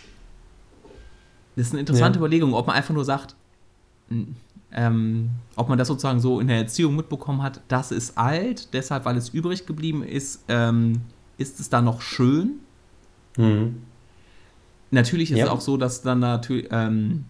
Das 1.56 1.66
ist 1.66 1.72
eine 1.72 1.80
interessante 1.80 2.18
ja. 2.18 2.20
Überlegung, 2.20 2.54
ob 2.54 2.66
man 2.66 2.76
einfach 2.76 2.94
nur 2.94 3.04
sagt, 3.04 3.34
ähm, 4.72 5.30
ob 5.56 5.68
man 5.68 5.78
das 5.78 5.88
sozusagen 5.88 6.20
so 6.20 6.40
in 6.40 6.48
der 6.48 6.58
Erziehung 6.58 6.96
mitbekommen 6.96 7.42
hat, 7.42 7.62
das 7.68 7.90
ist 7.90 8.18
alt, 8.18 8.72
deshalb, 8.74 9.04
weil 9.04 9.16
es 9.16 9.30
übrig 9.30 9.66
geblieben 9.66 10.02
ist, 10.02 10.44
ähm, 10.48 11.00
ist 11.38 11.60
es 11.60 11.70
da 11.70 11.80
noch 11.80 12.00
schön. 12.00 12.60
Mhm. 13.36 13.82
Natürlich 14.90 15.30
ist 15.30 15.38
ja. 15.38 15.46
es 15.46 15.50
auch 15.50 15.60
so, 15.60 15.76
dass 15.76 16.02
dann 16.02 16.20
natürlich 16.20 16.68
ähm, 16.70 17.24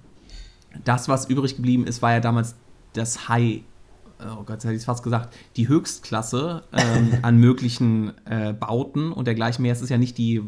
das, 0.85 1.09
was 1.09 1.29
übrig 1.29 1.57
geblieben 1.57 1.87
ist, 1.87 2.03
war 2.03 2.13
ja 2.13 2.21
damals 2.21 2.55
das 2.93 3.29
High 3.29 3.63
oh 4.21 4.43
Gott, 4.45 4.65
hätte 4.65 4.75
ich 4.75 4.85
fast 4.85 5.03
gesagt, 5.03 5.35
die 5.57 5.69
Höchstklasse 5.69 6.65
ähm, 6.73 7.19
an 7.23 7.39
möglichen 7.39 8.13
äh, 8.27 8.53
Bauten 8.53 9.13
und 9.13 9.27
dergleichen 9.27 9.63
mehr. 9.63 9.73
Es 9.73 9.83
ist 9.83 9.91
ja 9.91 9.99
nicht 9.99 10.19
die, 10.19 10.43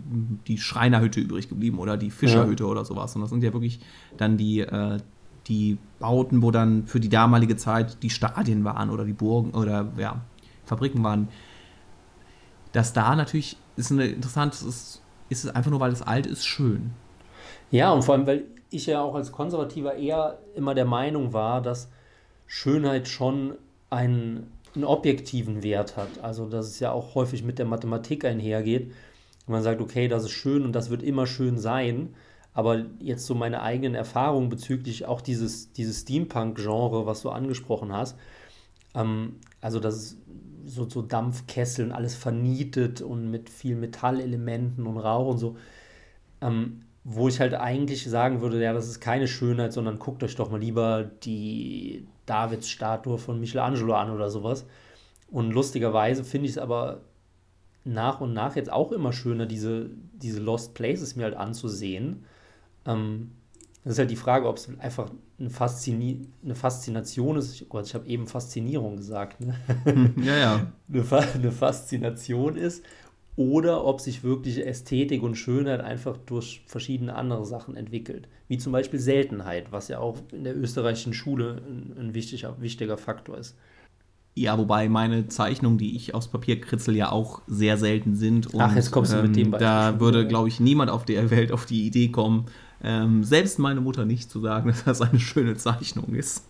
die 0.47 0.59
Schreinerhütte 0.59 1.21
übrig 1.21 1.49
geblieben 1.49 1.79
oder 1.79 1.97
die 1.97 2.11
Fischerhütte 2.11 2.65
ja. 2.65 2.69
oder 2.69 2.85
sowas, 2.85 3.13
sondern 3.13 3.27
das 3.27 3.31
sind 3.31 3.45
ja 3.45 3.53
wirklich 3.53 3.81
dann 4.17 4.37
die, 4.37 4.61
äh, 4.61 4.99
die 5.47 5.79
Bauten, 5.99 6.43
wo 6.43 6.51
dann 6.51 6.87
für 6.87 7.01
die 7.01 7.09
damalige 7.09 7.57
Zeit 7.57 8.03
die 8.03 8.11
Stadien 8.11 8.65
waren 8.65 8.91
oder 8.91 9.05
die 9.05 9.13
Burgen 9.13 9.53
oder 9.53 9.89
ja, 9.97 10.21
Fabriken 10.65 11.03
waren. 11.03 11.29
Das 12.73 12.93
da 12.93 13.17
natürlich 13.17 13.57
ist 13.77 13.91
eine 13.91 14.07
interessante, 14.07 14.57
ist, 14.67 15.03
ist 15.29 15.45
es 15.45 15.55
einfach 15.55 15.71
nur, 15.71 15.81
weil 15.81 15.93
es 15.93 16.03
alt 16.03 16.27
ist, 16.27 16.47
schön. 16.47 16.93
Ja, 17.71 17.93
und 17.93 18.03
vor 18.03 18.15
allem, 18.15 18.27
weil 18.27 18.45
ich 18.71 18.87
ja 18.87 19.01
auch 19.01 19.15
als 19.15 19.33
Konservativer 19.33 19.97
eher 19.97 20.39
immer 20.55 20.75
der 20.75 20.85
Meinung 20.85 21.33
war, 21.33 21.61
dass 21.61 21.89
Schönheit 22.47 23.09
schon 23.09 23.55
einen, 23.91 24.53
einen 24.75 24.85
objektiven 24.85 25.63
Wert 25.63 25.97
hat. 25.97 26.23
Also 26.23 26.49
dass 26.49 26.67
es 26.67 26.81
ja 26.81 26.93
auch 26.93 27.15
häufig 27.15 27.43
mit 27.43 27.59
der 27.59 27.67
Mathematik 27.67 28.25
einhergeht. 28.25 28.93
Und 29.47 29.53
man 29.53 29.63
sagt, 29.63 29.81
okay, 29.81 30.09
das 30.09 30.25
ist 30.25 30.31
schön 30.31 30.65
und 30.65 30.73
das 30.73 30.91
wird 30.91 31.03
immer 31.03 31.27
schön 31.27 31.59
sein. 31.59 32.15
Aber 32.61 32.85
jetzt 32.99 33.25
so 33.25 33.35
meine 33.35 33.63
eigenen 33.63 33.95
Erfahrungen 33.95 34.51
bezüglich 34.51 35.07
auch 35.07 35.23
dieses, 35.23 35.73
dieses 35.73 36.03
Steampunk-Genre, 36.03 37.07
was 37.07 37.23
du 37.23 37.31
angesprochen 37.31 37.91
hast, 37.91 38.19
ähm, 38.95 39.37
also 39.63 39.81
das 39.81 39.95
ist 39.95 40.19
so, 40.67 40.87
so 40.87 41.01
Dampfkesseln, 41.01 41.91
alles 41.91 42.15
vernietet 42.17 43.01
und 43.01 43.31
mit 43.31 43.49
viel 43.49 43.77
Metallelementen 43.77 44.87
und 44.87 44.99
Rauch 44.99 45.29
und 45.29 45.39
so. 45.39 45.57
Ähm, 46.43 46.83
wo 47.03 47.29
ich 47.29 47.41
halt 47.41 47.55
eigentlich 47.55 48.05
sagen 48.05 48.43
würde, 48.43 48.63
ja, 48.63 48.75
das 48.75 48.89
ist 48.89 49.01
keine 49.01 49.27
Schönheit, 49.27 49.73
sondern 49.73 49.99
guckt 49.99 50.23
euch 50.23 50.37
doch 50.37 50.51
mal 50.51 50.61
lieber 50.61 51.05
die 51.05 52.07
Davids-Statue 52.27 53.17
von 53.17 53.41
Michelangelo 53.41 53.95
an 53.95 54.11
oder 54.11 54.29
sowas. 54.29 54.67
Und 55.31 55.53
lustigerweise 55.53 56.25
finde 56.25 56.45
ich 56.45 56.53
es 56.53 56.59
aber 56.59 57.01
nach 57.85 58.21
und 58.21 58.35
nach 58.35 58.55
jetzt 58.55 58.71
auch 58.71 58.93
immer 58.93 59.15
schöner, 59.15 59.47
diese, 59.47 59.89
diese 60.13 60.41
Lost 60.41 60.75
Places 60.75 61.17
mir 61.17 61.25
halt 61.25 61.37
anzusehen. 61.37 62.27
Ähm, 62.93 63.31
das 63.85 63.95
ist 63.95 63.99
halt 63.99 64.11
die 64.11 64.17
Frage, 64.17 64.47
ob 64.47 64.59
es 64.59 64.69
einfach 64.79 65.11
eine, 65.39 65.51
Faszini 65.51 66.27
eine 66.45 66.55
Faszination 66.55 67.37
ist. 67.37 67.63
Oh 67.63 67.67
Gott, 67.69 67.87
ich 67.87 67.95
habe 67.95 68.07
eben 68.07 68.27
Faszinierung 68.27 68.97
gesagt. 68.97 69.41
Ne? 69.41 69.55
Ja, 70.23 70.37
ja. 70.37 70.73
eine, 70.93 71.05
Fa 71.05 71.19
eine 71.35 71.51
Faszination 71.51 72.57
ist 72.57 72.85
oder 73.37 73.87
ob 73.87 74.03
sich 74.03 74.23
wirklich 74.23 74.67
Ästhetik 74.67 75.23
und 75.23 75.35
Schönheit 75.35 75.81
einfach 75.81 76.19
durch 76.19 76.63
verschiedene 76.67 77.15
andere 77.15 77.47
Sachen 77.47 77.75
entwickelt. 77.75 78.29
Wie 78.49 78.59
zum 78.59 78.73
Beispiel 78.73 79.01
Seltenheit, 79.01 79.73
was 79.73 79.89
ja 79.89 79.99
auch 79.99 80.19
in 80.31 80.45
der 80.45 80.55
österreichischen 80.55 81.15
Schule 81.15 81.63
ein, 81.67 81.97
ein 81.99 82.15
wichtiger, 82.15 82.61
wichtiger 82.61 82.99
Faktor 82.99 83.39
ist. 83.39 83.57
Ja, 84.35 84.59
wobei 84.59 84.89
meine 84.91 85.27
Zeichnungen, 85.29 85.79
die 85.79 85.97
ich 85.97 86.15
aus 86.15 86.29
Papier 86.29 86.61
kritzel, 86.61 86.97
ja 86.97 87.11
auch 87.11 87.43
sehr 87.47 87.79
selten 87.79 88.15
sind. 88.15 88.53
Und, 88.53 88.61
Ach, 88.61 88.77
jetzt 88.77 88.91
kommst 88.91 89.13
du 89.13 89.17
ähm, 89.17 89.27
mit 89.29 89.37
dem 89.37 89.51
Beispiel. 89.53 89.67
Da 89.67 90.01
würde, 90.01 90.27
glaube 90.27 90.49
ich, 90.49 90.61
niemand 90.61 90.91
auf 90.91 91.05
der 91.05 91.31
Welt 91.31 91.51
auf 91.51 91.67
die 91.67 91.87
Idee 91.87 92.09
kommen, 92.09 92.47
ähm, 92.83 93.25
selbst 93.25 93.59
meine 93.59 93.81
Mutter 93.81 94.05
nicht 94.05 94.31
zu 94.31 94.41
sagen, 94.41 94.69
dass 94.71 94.85
das 94.85 95.01
eine 95.01 95.21
schöne 95.21 95.57
Zeichnung 95.57 96.15
ist. 96.15 96.47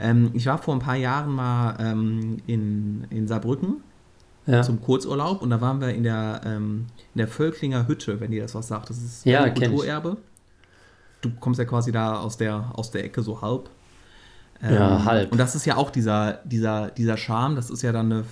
Ähm, 0.00 0.30
ich 0.34 0.46
war 0.46 0.58
vor 0.58 0.74
ein 0.74 0.80
paar 0.80 0.96
Jahren 0.96 1.32
mal 1.32 1.76
ähm, 1.78 2.38
in, 2.46 3.06
in 3.10 3.28
Saarbrücken 3.28 3.82
ja. 4.46 4.62
zum 4.62 4.80
Kurzurlaub 4.80 5.42
und 5.42 5.50
da 5.50 5.60
waren 5.60 5.80
wir 5.80 5.90
in 5.90 6.02
der, 6.02 6.40
ähm, 6.44 6.86
in 7.14 7.18
der 7.18 7.28
Völklinger 7.28 7.86
Hütte, 7.86 8.20
wenn 8.20 8.32
ihr 8.32 8.42
das 8.42 8.54
was 8.54 8.68
sagt. 8.68 8.90
Das 8.90 8.98
ist 8.98 9.24
ja, 9.24 9.48
Kulturerbe. 9.48 10.16
Du 11.20 11.30
kommst 11.38 11.58
ja 11.58 11.64
quasi 11.64 11.92
da 11.92 12.18
aus 12.18 12.36
der, 12.36 12.72
aus 12.74 12.90
der 12.90 13.04
Ecke 13.04 13.22
so 13.22 13.40
halb. 13.40 13.70
ja, 14.60 14.96
ähm, 14.96 15.04
halb. 15.04 15.32
Und 15.32 15.38
das 15.38 15.54
ist 15.54 15.66
ja 15.66 15.76
auch 15.76 15.90
dieser, 15.90 16.40
dieser, 16.44 16.90
dieser 16.90 17.16
Charme, 17.16 17.54
das 17.54 17.70
ist 17.70 17.82
ja 17.82 17.92
dann 17.92 18.10
eine 18.10 18.24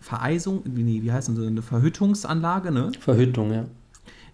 Vereisung, 0.00 0.62
wie, 0.64 1.02
wie 1.02 1.12
heißt 1.12 1.28
das, 1.28 1.38
eine 1.38 1.62
Verhüttungsanlage, 1.62 2.72
ne? 2.72 2.90
Verhüttung, 2.98 3.52
ja. 3.52 3.66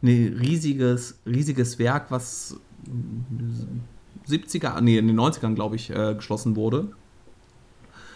Ein 0.07 0.37
riesiges, 0.39 1.19
riesiges 1.27 1.79
Werk, 1.79 2.11
was 2.11 2.57
70er, 4.29 4.81
nee, 4.81 4.99
in 4.99 5.07
den 5.07 5.19
90ern, 5.19 5.55
glaube 5.55 5.77
ich, 5.77 5.91
äh, 5.91 6.15
geschlossen 6.15 6.57
wurde. 6.57 6.89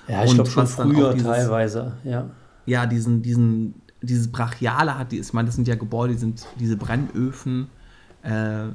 Ja, 0.09 0.25
ich 0.25 0.35
glaube 0.35 0.51
schon 0.51 0.67
früher 0.67 1.13
dieses, 1.13 1.27
teilweise, 1.27 1.93
ja 2.05 2.31
ja, 2.71 2.87
diesen, 2.87 3.23
diesen, 3.23 3.75
dieses 4.01 4.31
Brachiale 4.31 4.99
hat, 4.99 5.13
die, 5.13 5.19
ich 5.19 5.33
meine, 5.33 5.47
das 5.47 5.57
sind 5.57 5.69
ja 5.69 5.75
Gebäude, 5.75 6.15
die 6.15 6.21
sind 6.21 6.47
diese 6.59 6.77
Brennöfen 6.77 7.69
äh, 8.23 8.69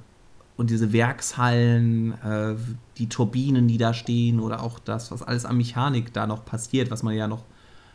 und 0.58 0.70
diese 0.70 0.94
Werkshallen, 0.94 2.14
äh, 2.24 2.56
die 2.98 3.08
Turbinen, 3.08 3.68
die 3.68 3.78
da 3.78 3.94
stehen 3.94 4.40
oder 4.40 4.62
auch 4.62 4.80
das, 4.80 5.12
was 5.12 5.24
alles 5.24 5.46
an 5.46 5.58
Mechanik 5.58 6.14
da 6.14 6.28
noch 6.28 6.46
passiert, 6.46 6.92
was 6.92 7.04
man 7.04 7.16
ja 7.16 7.28
noch 7.28 7.44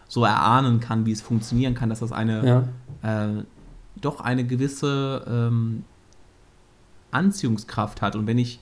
so 0.09 0.25
erahnen 0.25 0.81
kann, 0.81 1.07
wie 1.07 1.12
es 1.12 1.21
funktionieren 1.21 1.75
kann, 1.75 1.89
dass 1.89 2.00
das 2.00 2.12
eine 2.12 2.47
ja. 3.03 3.29
Doch 3.97 4.21
eine 4.21 4.45
gewisse 4.45 5.25
ähm, 5.29 5.85
Anziehungskraft 7.11 8.03
hat. 8.03 8.17
Und 8.17 8.27
wenn 8.27 8.39
ich 8.39 8.61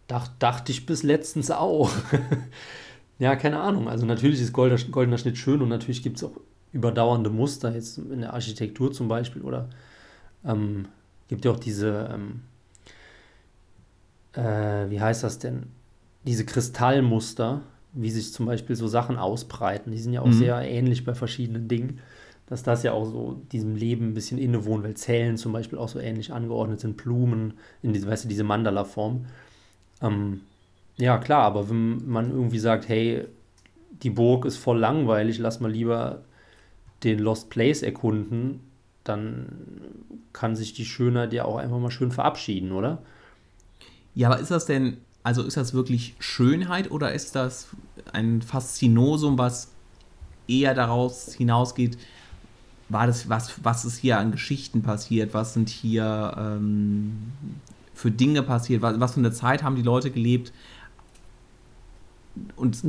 Dach, 0.08 0.30
dachte 0.40 0.72
ich 0.72 0.86
bis 0.86 1.04
letztens 1.04 1.52
auch. 1.52 1.92
ja, 3.20 3.36
keine 3.36 3.60
Ahnung. 3.60 3.90
Also 3.90 4.06
natürlich 4.06 4.42
ist 4.42 4.54
goldener, 4.54 4.82
goldener 4.92 5.18
Schnitt 5.18 5.38
schön 5.38 5.62
und 5.62 5.70
natürlich 5.70 6.04
gibt 6.04 6.18
es 6.18 6.24
auch 6.24 6.40
überdauernde 6.72 7.30
Muster, 7.30 7.74
jetzt 7.74 7.98
in 7.98 8.22
der 8.22 8.34
Architektur 8.34 8.92
zum 8.92 9.08
Beispiel 9.08 9.42
oder 9.42 9.70
ähm, 10.46 10.88
gibt 11.28 11.46
ja 11.46 11.52
auch 11.52 11.60
diese, 11.60 12.10
ähm, 12.14 12.42
äh, 14.34 14.90
wie 14.90 15.02
heißt 15.02 15.24
das 15.24 15.40
denn, 15.40 15.64
diese 16.26 16.46
Kristallmuster, 16.46 17.62
wie 17.94 18.12
sich 18.12 18.34
zum 18.34 18.46
Beispiel 18.46 18.76
so 18.76 18.88
Sachen 18.88 19.18
ausbreiten. 19.18 19.92
Die 19.92 19.98
sind 19.98 20.14
ja 20.14 20.22
auch 20.22 20.28
mhm. 20.28 20.34
sehr 20.34 20.60
ähnlich 20.62 21.04
bei 21.06 21.16
verschiedenen 21.16 21.68
Dingen, 21.68 22.00
dass 22.46 22.64
das 22.64 22.84
ja 22.84 22.94
auch 22.94 23.06
so 23.06 23.42
diesem 23.52 23.76
Leben 23.76 24.10
ein 24.10 24.14
bisschen 24.14 24.38
innewohnt, 24.38 24.84
weil 24.84 24.94
Zellen 24.94 25.38
zum 25.38 25.54
Beispiel 25.54 25.80
auch 25.80 25.90
so 25.90 26.00
ähnlich 26.00 26.32
angeordnet 26.32 26.80
sind, 26.80 26.98
Blumen 26.98 27.54
in 27.82 27.94
diese, 27.94 28.08
weißt 28.08 28.26
du, 28.26 28.30
diese 28.30 28.44
Mandala-Form. 28.44 29.26
Ähm, 30.02 30.42
ja, 30.98 31.18
klar, 31.18 31.44
aber 31.44 31.70
wenn 31.70 32.08
man 32.10 32.32
irgendwie 32.32 32.60
sagt, 32.60 32.88
hey, 32.88 33.26
die 34.04 34.10
Burg 34.10 34.46
ist 34.46 34.58
voll 34.58 34.80
langweilig, 34.80 35.38
lass 35.38 35.60
mal 35.60 35.72
lieber 35.72 36.22
den 37.04 37.20
Lost 37.20 37.50
Place 37.50 37.84
erkunden, 37.84 38.62
dann 39.04 39.48
kann 40.34 40.56
sich 40.56 40.74
die 40.74 40.86
Schönheit 40.86 41.34
ja 41.34 41.46
auch 41.46 41.58
einfach 41.58 41.80
mal 41.80 41.92
schön 41.92 42.12
verabschieden, 42.12 42.72
oder? 42.72 43.00
Ja, 44.16 44.30
aber 44.30 44.40
ist 44.40 44.52
das 44.52 44.66
denn 44.66 44.98
also 45.28 45.44
ist 45.44 45.58
das 45.58 45.74
wirklich 45.74 46.16
Schönheit 46.20 46.90
oder 46.90 47.12
ist 47.12 47.36
das 47.36 47.68
ein 48.14 48.42
Faszinosum, 48.42 49.38
was 49.38 49.74
eher 50.48 50.74
daraus 50.74 51.34
hinausgeht, 51.34 51.98
war 52.88 53.08
das, 53.08 53.28
was, 53.28 53.62
was 53.62 53.84
ist 53.84 53.98
hier 53.98 54.20
an 54.20 54.32
Geschichten 54.32 54.84
passiert, 54.84 55.34
was 55.34 55.54
sind 55.54 55.68
hier 55.68 56.34
ähm, 56.38 57.34
für 57.94 58.10
Dinge 58.10 58.42
passiert, 58.42 58.82
was, 58.82 59.02
was, 59.02 59.16
für 59.16 59.20
eine 59.20 59.34
Zeit 59.34 59.64
haben 59.64 59.76
die 59.76 59.82
Leute 59.82 60.12
gelebt. 60.12 60.54
Und 62.56 62.84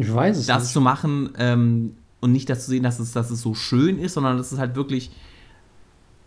das 0.48 0.64
nicht. 0.64 0.72
zu 0.72 0.80
machen 0.80 1.30
ähm, 1.38 1.96
und 2.20 2.32
nicht 2.32 2.48
das 2.48 2.64
zu 2.64 2.70
sehen, 2.70 2.82
dass 2.82 2.98
es, 2.98 3.12
dass 3.12 3.30
es 3.30 3.40
so 3.40 3.54
schön 3.54 3.98
ist, 3.98 4.14
sondern 4.14 4.36
dass 4.36 4.52
es 4.52 4.58
halt 4.58 4.74
wirklich 4.74 5.10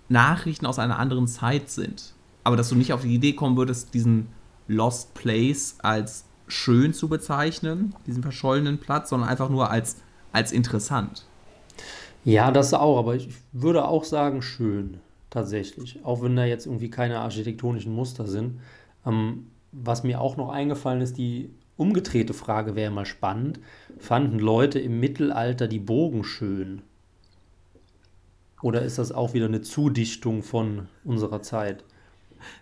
Nachrichten 0.09 0.65
aus 0.65 0.79
einer 0.79 0.99
anderen 0.99 1.27
Zeit 1.27 1.69
sind. 1.69 2.13
Aber 2.43 2.55
dass 2.55 2.69
du 2.69 2.75
nicht 2.75 2.93
auf 2.93 3.01
die 3.01 3.13
Idee 3.13 3.33
kommen 3.33 3.57
würdest, 3.57 3.93
diesen 3.93 4.27
Lost 4.67 5.13
Place 5.13 5.75
als 5.79 6.25
schön 6.47 6.93
zu 6.93 7.07
bezeichnen, 7.07 7.95
diesen 8.07 8.21
verschollenen 8.21 8.77
Platz, 8.77 9.09
sondern 9.09 9.29
einfach 9.29 9.49
nur 9.49 9.69
als, 9.69 9.97
als 10.31 10.51
interessant. 10.51 11.25
Ja, 12.23 12.51
das 12.51 12.73
auch, 12.73 12.99
aber 12.99 13.15
ich 13.15 13.29
würde 13.51 13.85
auch 13.85 14.03
sagen 14.03 14.41
schön, 14.41 14.99
tatsächlich. 15.29 15.99
Auch 16.03 16.21
wenn 16.21 16.35
da 16.35 16.45
jetzt 16.45 16.65
irgendwie 16.65 16.89
keine 16.89 17.19
architektonischen 17.19 17.93
Muster 17.93 18.27
sind. 18.27 18.59
Ähm, 19.05 19.47
was 19.71 20.03
mir 20.03 20.19
auch 20.19 20.37
noch 20.37 20.49
eingefallen 20.49 21.01
ist, 21.01 21.17
die 21.17 21.49
umgedrehte 21.81 22.35
Frage 22.35 22.75
wäre 22.75 22.91
mal 22.91 23.07
spannend. 23.07 23.59
Fanden 23.97 24.37
Leute 24.37 24.79
im 24.79 24.99
Mittelalter 24.99 25.67
die 25.67 25.79
Bogen 25.79 26.23
schön? 26.23 26.83
Oder 28.61 28.83
ist 28.83 28.99
das 28.99 29.11
auch 29.11 29.33
wieder 29.33 29.47
eine 29.47 29.61
Zudichtung 29.61 30.43
von 30.43 30.87
unserer 31.03 31.41
Zeit? 31.41 31.83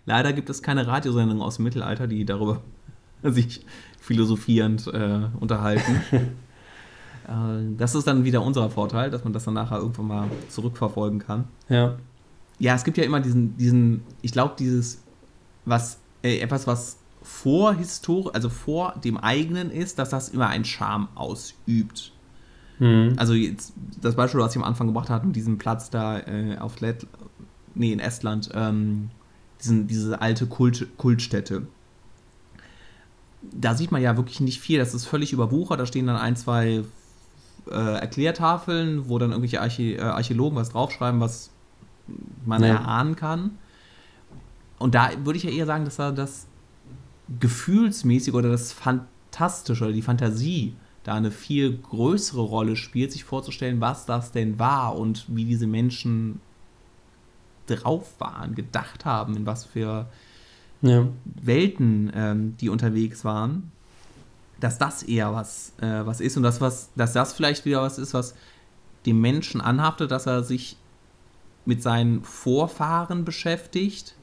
Leider 0.06 0.32
gibt 0.32 0.50
es 0.50 0.64
keine 0.64 0.88
Radiosendungen 0.88 1.44
aus 1.44 1.58
dem 1.58 1.66
Mittelalter, 1.66 2.08
die 2.08 2.24
darüber 2.24 2.62
sich 3.24 3.66
philosophierend 4.00 4.88
äh, 4.88 5.28
unterhalten. 5.38 6.02
äh, 6.12 7.76
das 7.78 7.96
ist 7.96 8.08
dann 8.08 8.24
wieder 8.24 8.42
unser 8.42 8.70
Vorteil, 8.70 9.12
dass 9.12 9.26
man 9.26 9.34
das 9.34 9.44
dann 9.44 9.56
nachher 9.56 9.80
irgendwann 9.80 10.08
mal 10.08 10.28
zurückverfolgen 10.48 11.20
kann. 11.20 11.44
Ja. 11.68 11.98
Ja, 12.58 12.76
es 12.76 12.86
gibt 12.86 12.98
ja 12.98 13.04
immer 13.04 13.20
diesen, 13.20 13.58
diesen 13.58 14.04
ich 14.22 14.32
glaube, 14.32 14.56
dieses, 14.58 15.02
was, 15.66 16.00
äh, 16.24 16.40
etwas, 16.40 16.68
was 16.68 16.98
vor 17.22 17.74
Historie, 17.74 18.32
also 18.34 18.50
vor 18.50 18.96
dem 19.04 19.18
eigenen 19.18 19.72
ist, 19.72 20.00
dass 20.00 20.10
das 20.10 20.30
immer 20.30 20.48
einen 20.48 20.66
Charme 20.66 21.10
ausübt. 21.16 22.14
Mhm. 22.80 23.16
Also 23.18 23.34
jetzt 23.34 23.74
das 24.02 24.16
Beispiel, 24.16 24.40
was 24.40 24.52
ich 24.52 24.58
am 24.58 24.64
Anfang 24.64 24.88
gebracht 24.88 25.10
habe, 25.10 25.28
mit 25.28 25.36
diesem 25.36 25.58
Platz 25.58 25.90
da 25.90 26.20
äh, 26.20 26.58
auf 26.60 26.80
Let 26.80 27.06
nee, 27.76 27.92
in 27.92 28.00
Estland, 28.00 28.50
ähm, 28.54 29.10
diesen, 29.62 29.88
diese 29.88 30.22
alte 30.22 30.48
Kult 30.48 30.88
Kultstätte. 30.98 31.68
Da 33.42 33.74
sieht 33.74 33.92
man 33.92 34.02
ja 34.02 34.18
wirklich 34.18 34.42
nicht 34.42 34.60
viel, 34.60 34.80
das 34.80 34.94
ist 34.94 35.06
völlig 35.06 35.34
überwuchert, 35.34 35.80
da 35.80 35.86
stehen 35.86 36.08
dann 36.08 36.18
ein, 36.18 36.36
zwei 36.36 36.84
äh, 37.70 37.74
Erklärtafeln, 37.74 39.08
wo 39.08 39.18
dann 39.18 39.32
irgendwelche 39.32 39.62
Archä 39.62 39.96
äh, 39.96 40.02
Archäologen 40.02 40.58
was 40.58 40.70
draufschreiben, 40.70 41.20
was 41.20 41.52
man 42.46 42.64
ja. 42.64 42.70
erahnen 42.70 43.16
kann. 43.16 43.52
Und 44.78 44.96
da 44.96 45.10
würde 45.24 45.38
ich 45.38 45.44
ja 45.44 45.52
eher 45.52 45.66
sagen, 45.66 45.86
dass 45.86 45.98
da 45.98 46.12
das 46.12 46.48
gefühlsmäßig 47.40 48.34
oder 48.34 48.50
das 48.50 48.72
Fantastische 48.72 49.84
oder 49.84 49.94
die 49.94 50.02
Fantasie 50.02 50.76
da 51.04 51.16
eine 51.16 51.32
viel 51.32 51.78
größere 51.78 52.42
Rolle 52.42 52.76
spielt, 52.76 53.12
sich 53.12 53.24
vorzustellen, 53.24 53.82
was 53.82 54.06
das 54.06 54.32
denn 54.32 54.60
war 54.60 54.98
und 54.98 55.26
wie 55.28 55.46
diese 55.46 55.68
Menschen 55.68 56.42
drauf 57.68 58.20
waren, 58.20 58.56
gedacht 58.56 59.06
haben, 59.06 59.38
in 59.38 59.46
was 59.46 59.66
für 59.66 60.08
ja. 60.82 61.08
Welten 61.26 62.12
ähm, 62.14 62.58
die 62.60 62.70
unterwegs 62.70 63.24
waren, 63.24 63.72
dass 64.60 64.78
das 64.78 65.04
eher 65.04 65.34
was, 65.34 65.74
äh, 65.82 66.06
was 66.06 66.20
ist 66.20 66.36
und 66.38 66.44
das, 66.44 66.62
was, 66.62 66.90
dass 66.96 67.14
das 67.14 67.34
vielleicht 67.34 67.66
wieder 67.66 67.82
was 67.82 67.98
ist, 67.98 68.14
was 68.14 68.36
dem 69.06 69.22
Menschen 69.22 69.62
anhaftet, 69.62 70.12
dass 70.12 70.26
er 70.26 70.44
sich 70.44 70.78
mit 71.66 71.82
seinen 71.82 72.24
Vorfahren 72.24 73.26
beschäftigt 73.26 74.16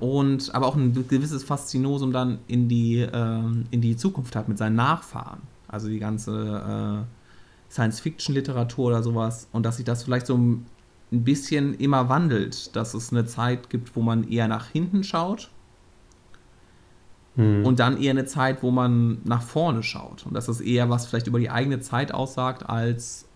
und 0.00 0.54
aber 0.54 0.66
auch 0.66 0.76
ein 0.76 0.92
gewisses 1.08 1.44
Faszinosum 1.44 2.12
dann 2.12 2.38
in 2.46 2.68
die, 2.68 3.00
äh, 3.00 3.42
in 3.70 3.80
die 3.80 3.96
Zukunft 3.96 4.36
hat 4.36 4.48
mit 4.48 4.58
seinen 4.58 4.76
Nachfahren. 4.76 5.40
Also 5.68 5.88
die 5.88 5.98
ganze 5.98 7.06
äh, 7.08 7.72
Science-Fiction-Literatur 7.72 8.86
oder 8.88 9.02
sowas. 9.02 9.48
Und 9.52 9.64
dass 9.64 9.76
sich 9.76 9.84
das 9.84 10.04
vielleicht 10.04 10.26
so 10.26 10.36
ein 10.36 10.66
bisschen 11.10 11.74
immer 11.74 12.08
wandelt, 12.08 12.74
dass 12.76 12.94
es 12.94 13.12
eine 13.12 13.26
Zeit 13.26 13.70
gibt, 13.70 13.96
wo 13.96 14.02
man 14.02 14.28
eher 14.28 14.48
nach 14.48 14.68
hinten 14.68 15.04
schaut 15.04 15.50
hm. 17.36 17.64
und 17.64 17.80
dann 17.80 18.00
eher 18.00 18.10
eine 18.10 18.24
Zeit, 18.24 18.62
wo 18.62 18.70
man 18.70 19.18
nach 19.24 19.42
vorne 19.42 19.82
schaut. 19.82 20.26
Und 20.26 20.34
dass 20.34 20.48
es 20.48 20.60
eher 20.60 20.90
was 20.90 21.06
vielleicht 21.06 21.26
über 21.26 21.38
die 21.38 21.50
eigene 21.50 21.80
Zeit 21.80 22.12
aussagt, 22.12 22.68
als 22.68 23.26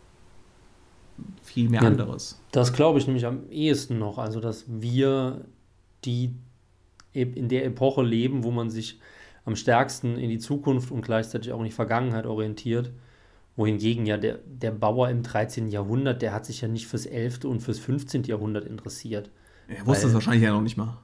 viel 1.43 1.69
mehr 1.69 1.83
ja, 1.83 1.89
anderes. 1.89 2.41
Das 2.53 2.73
glaube 2.73 2.99
ich 2.99 3.07
nämlich 3.07 3.27
am 3.27 3.49
ehesten 3.51 3.99
noch. 3.99 4.19
Also, 4.19 4.41
dass 4.41 4.65
wir 4.69 5.45
die 6.05 6.35
in 7.17 7.49
der 7.49 7.65
Epoche 7.65 8.03
leben, 8.03 8.45
wo 8.45 8.51
man 8.51 8.71
sich 8.71 9.01
am 9.45 9.57
stärksten 9.57 10.19
in 10.19 10.29
die 10.29 10.39
Zukunft 10.39 10.91
und 10.91 11.03
gleichzeitig 11.03 11.53
auch 11.53 11.59
in 11.61 11.67
die 11.67 11.71
Vergangenheit 11.71 12.27
orientiert. 12.27 12.91
Wohingegen 13.57 14.05
ja 14.05 14.19
der, 14.19 14.41
der 14.45 14.71
Bauer 14.71 15.09
im 15.09 15.23
13. 15.23 15.69
Jahrhundert, 15.69 16.21
der 16.21 16.35
hat 16.35 16.45
sich 16.45 16.61
ja 16.61 16.69
nicht 16.69 16.87
fürs 16.87 17.07
11. 17.07 17.45
und 17.45 17.61
fürs 17.61 17.79
15. 17.79 18.25
Jahrhundert 18.25 18.67
interessiert. 18.67 19.31
Er 19.69 19.87
wusste 19.87 20.09
es 20.09 20.15
wahrscheinlich 20.15 20.43
ja 20.43 20.53
noch 20.53 20.61
nicht 20.61 20.77
mal. 20.77 20.99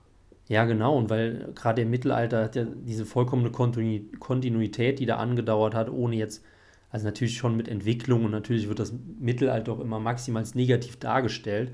Ja, 0.49 0.65
genau, 0.65 0.99
und 0.99 1.09
weil 1.09 1.51
gerade 1.55 1.83
im 1.83 1.91
Mittelalter 1.91 2.45
hat 2.45 2.57
ja 2.57 2.65
diese 2.65 3.07
vollkommene 3.07 3.51
Kontinuität, 3.51 4.99
die 4.99 5.07
da 5.07 5.17
angedauert 5.17 5.75
hat, 5.75 5.89
ohne 5.89 6.17
jetzt, 6.17 6.45
also 6.91 7.07
natürlich 7.07 7.39
schon 7.39 7.57
mit 7.57 7.69
Entwicklung 7.69 8.25
und 8.25 8.33
natürlich 8.33 8.69
wird 8.69 8.79
das 8.79 8.93
Mittelalter 9.19 9.73
auch 9.73 9.81
immer 9.81 9.99
maximal 9.99 10.45
negativ 10.55 10.97
dargestellt. 10.99 11.73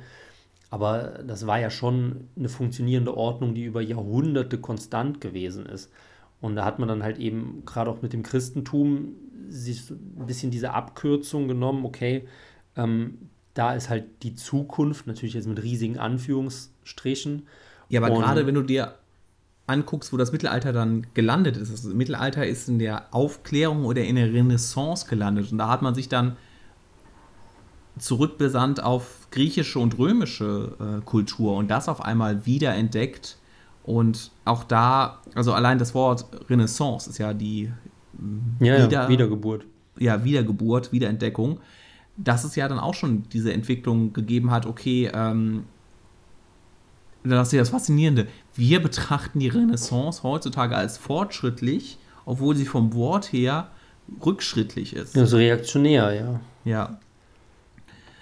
Aber 0.70 1.20
das 1.26 1.46
war 1.46 1.59
ja 1.59 1.70
schon 1.70 2.28
eine 2.37 2.48
funktionierende 2.48 3.16
Ordnung, 3.16 3.54
die 3.54 3.64
über 3.64 3.81
Jahrhunderte 3.81 4.59
konstant 4.59 5.20
gewesen 5.20 5.66
ist. 5.66 5.90
Und 6.40 6.57
da 6.57 6.64
hat 6.64 6.78
man 6.78 6.88
dann 6.88 7.02
halt 7.02 7.18
eben 7.18 7.62
gerade 7.64 7.90
auch 7.90 8.02
mit 8.02 8.12
dem 8.12 8.22
Christentum 8.22 9.14
sich 9.48 9.90
ein 9.90 10.26
bisschen 10.26 10.50
diese 10.50 10.74
Abkürzung 10.74 11.48
genommen, 11.48 11.85
okay, 11.85 12.28
ähm, 12.76 13.18
da 13.54 13.74
ist 13.74 13.88
halt 13.88 14.04
die 14.22 14.35
Zukunft, 14.35 15.07
natürlich 15.07 15.35
jetzt 15.35 15.48
mit 15.48 15.62
riesigen 15.62 15.98
Anführungsstrichen. 15.98 17.46
Ja, 17.88 18.00
aber 18.02 18.14
gerade 18.14 18.46
wenn 18.46 18.54
du 18.54 18.62
dir 18.62 18.94
anguckst, 19.66 20.12
wo 20.12 20.16
das 20.16 20.33
Mittelalter 20.33 20.72
dann 20.72 21.07
gelandet 21.14 21.57
ist, 21.57 21.72
das 21.72 21.85
Mittelalter 21.85 22.46
ist 22.46 22.68
in 22.68 22.78
der 22.78 23.12
Aufklärung 23.12 23.85
oder 23.85 24.02
in 24.02 24.16
der 24.16 24.33
Renaissance 24.33 25.07
gelandet. 25.09 25.50
Und 25.50 25.59
da 25.59 25.68
hat 25.68 25.83
man 25.83 25.94
sich 25.94 26.09
dann 26.09 26.37
zurückbesandt 27.98 28.82
auf 28.82 29.28
griechische 29.30 29.78
und 29.78 29.98
römische 29.98 30.76
äh, 30.80 31.04
Kultur 31.04 31.56
und 31.56 31.68
das 31.68 31.88
auf 31.88 32.04
einmal 32.04 32.46
wiederentdeckt. 32.46 33.37
Und 33.84 34.30
auch 34.44 34.64
da, 34.64 35.22
also 35.34 35.52
allein 35.52 35.78
das 35.78 35.94
Wort 35.94 36.26
Renaissance 36.50 37.08
ist 37.08 37.18
ja 37.18 37.32
die 37.32 37.70
mm, 38.18 38.64
ja, 38.64 38.87
Wieder, 38.87 39.02
ja, 39.02 39.08
Wiedergeburt. 39.08 39.64
Ja, 39.98 40.24
Wiedergeburt, 40.24 40.92
Wiederentdeckung. 40.92 41.61
Dass 42.16 42.44
es 42.44 42.56
ja 42.56 42.68
dann 42.68 42.78
auch 42.78 42.94
schon 42.94 43.24
diese 43.32 43.52
Entwicklung 43.52 44.12
gegeben 44.12 44.50
hat, 44.50 44.66
okay, 44.66 45.11
ähm, 45.14 45.64
das 47.24 47.48
ist 47.48 47.52
ja 47.52 47.61
das 47.61 47.70
Faszinierende. 47.70 48.26
Wir 48.54 48.80
betrachten 48.82 49.38
die 49.40 49.48
Renaissance 49.48 50.22
heutzutage 50.22 50.76
als 50.76 50.98
fortschrittlich, 50.98 51.98
obwohl 52.24 52.56
sie 52.56 52.64
vom 52.64 52.94
Wort 52.94 53.32
her 53.32 53.68
rückschrittlich 54.24 54.94
ist. 54.94 55.16
Also 55.16 55.37
reaktionär, 55.37 56.12
ja. 56.12 56.40
Ja. 56.64 56.98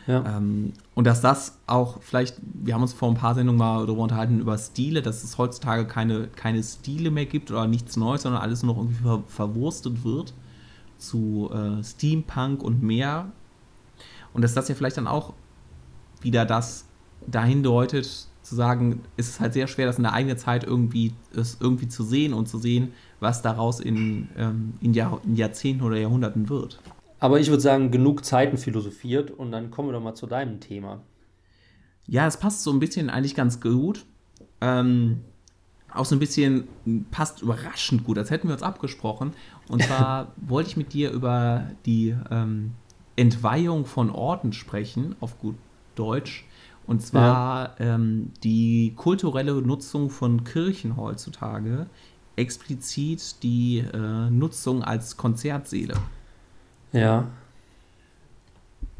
Ähm, 0.09 0.73
und 0.95 1.07
dass 1.07 1.21
das 1.21 1.59
auch 1.67 2.01
vielleicht, 2.01 2.37
wir 2.43 2.75
haben 2.75 2.83
uns 2.83 2.93
vor 2.93 3.09
ein 3.09 3.17
paar 3.17 3.35
Sendungen 3.35 3.59
mal 3.59 3.87
darüber 3.87 4.03
unterhalten, 4.03 4.41
über 4.41 4.57
Stile, 4.57 5.03
dass 5.03 5.25
es 5.25 5.37
heutzutage 5.37 5.87
keine, 5.87 6.29
keine 6.29 6.63
Stile 6.63 7.11
mehr 7.11 7.27
gibt 7.27 7.51
oder 7.51 7.67
nichts 7.67 7.97
Neues, 7.97 8.23
sondern 8.23 8.41
alles 8.41 8.63
nur 8.63 8.75
noch 8.75 8.83
irgendwie 8.83 9.03
ver 9.03 9.23
verwurstet 9.27 10.05
wird 10.05 10.33
zu 10.99 11.51
äh, 11.53 11.83
Steampunk 11.83 12.63
und 12.63 12.83
mehr. 12.83 13.33
Und 14.33 14.43
dass 14.43 14.55
das 14.55 14.69
ja 14.69 14.75
vielleicht 14.75 14.97
dann 14.97 15.07
auch 15.07 15.33
wieder 16.21 16.45
das 16.45 16.85
dahin 17.27 17.63
deutet, 17.63 18.29
zu 18.43 18.55
sagen, 18.55 19.01
ist 19.17 19.29
es 19.29 19.41
halt 19.41 19.55
sehr 19.55 19.67
schwer, 19.67 19.87
das 19.87 19.97
in 19.97 20.05
der 20.05 20.13
eigenen 20.13 20.39
Zeit 20.39 20.63
irgendwie, 20.63 21.13
es 21.35 21.59
irgendwie 21.61 21.89
zu 21.89 22.05
sehen 22.05 22.33
und 22.33 22.49
zu 22.49 22.59
sehen, 22.59 22.93
was 23.19 23.43
daraus 23.43 23.81
in, 23.81 24.29
ähm, 24.37 24.75
in, 24.81 24.95
Jahr, 24.95 25.21
in 25.25 25.35
Jahrzehnten 25.35 25.83
oder 25.83 25.97
Jahrhunderten 25.97 26.49
wird. 26.49 26.81
Aber 27.27 27.41
ich 27.41 27.49
würde 27.49 27.61
sagen, 27.61 27.91
genug 27.91 28.25
Zeiten 28.25 28.57
philosophiert 28.57 29.33
und 29.33 29.51
dann 29.51 29.73
kommen 29.73 29.89
wir 29.89 29.95
doch 29.95 30.01
mal 30.01 30.15
zu 30.15 30.29
deinem 30.29 30.61
Thema. 30.61 31.01
Ja, 32.07 32.25
es 32.29 32.37
passt 32.37 32.63
so 32.63 32.71
ein 32.71 32.79
bisschen 32.79 33.11
eigentlich 33.11 33.35
ganz 33.35 33.61
gut. 33.61 34.07
Ähm, 34.61 35.23
auch 35.93 36.05
so 36.05 36.15
ein 36.15 36.21
bisschen 36.21 36.69
passt 37.11 37.43
überraschend 37.43 38.05
gut, 38.05 38.17
als 38.17 38.31
hätten 38.31 38.47
wir 38.47 38.55
uns 38.55 38.63
abgesprochen. 38.63 39.33
Und 39.69 39.83
zwar 39.83 40.35
wollte 40.37 40.71
ich 40.71 40.77
mit 40.77 40.93
dir 40.93 41.11
über 41.11 41.67
die 41.85 42.15
ähm, 42.31 42.75
Entweihung 43.17 43.87
von 43.87 44.11
Orten 44.11 44.53
sprechen, 44.53 45.17
auf 45.19 45.41
gut 45.41 45.57
Deutsch. 45.97 46.47
Und 46.87 47.03
zwar 47.03 47.75
ja. 47.81 47.95
ähm, 47.95 48.31
die 48.45 48.93
kulturelle 48.95 49.55
Nutzung 49.63 50.11
von 50.11 50.45
Kirchen 50.45 50.97
heutzutage, 50.97 51.87
explizit 52.37 53.43
die 53.43 53.79
äh, 53.79 54.31
Nutzung 54.31 54.85
als 54.85 55.17
Konzertsäle. 55.17 55.95
Ja. 56.93 57.29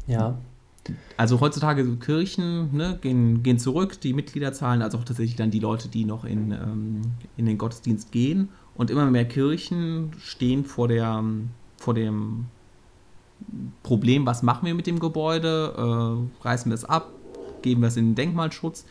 Ja. 0.07 0.37
Also 1.17 1.41
heutzutage 1.41 1.83
Kirchen 1.97 2.75
ne, 2.75 2.97
gehen, 3.01 3.43
gehen 3.43 3.59
zurück, 3.59 3.99
die 3.99 4.13
Mitgliederzahlen, 4.13 4.81
also 4.81 4.97
auch 4.97 5.03
tatsächlich 5.03 5.35
dann 5.35 5.51
die 5.51 5.59
Leute, 5.59 5.89
die 5.89 6.05
noch 6.05 6.23
in, 6.23 6.51
ähm, 6.51 7.01
in 7.35 7.45
den 7.45 7.57
Gottesdienst 7.57 8.11
gehen. 8.11 8.49
Und 8.75 8.91
immer 8.91 9.09
mehr 9.09 9.25
Kirchen 9.25 10.11
stehen 10.19 10.63
vor, 10.63 10.87
der, 10.87 11.23
vor 11.77 11.93
dem 11.93 12.45
Problem, 13.83 14.25
was 14.25 14.43
machen 14.43 14.65
wir 14.65 14.75
mit 14.75 14.87
dem 14.87 14.99
Gebäude? 14.99 15.73
Äh, 15.75 16.43
reißen 16.45 16.69
wir 16.69 16.75
es 16.75 16.85
ab? 16.85 17.09
Geben 17.63 17.81
wir 17.81 17.87
es 17.87 17.97
in 17.97 18.09
den 18.09 18.15
Denkmalschutz? 18.15 18.85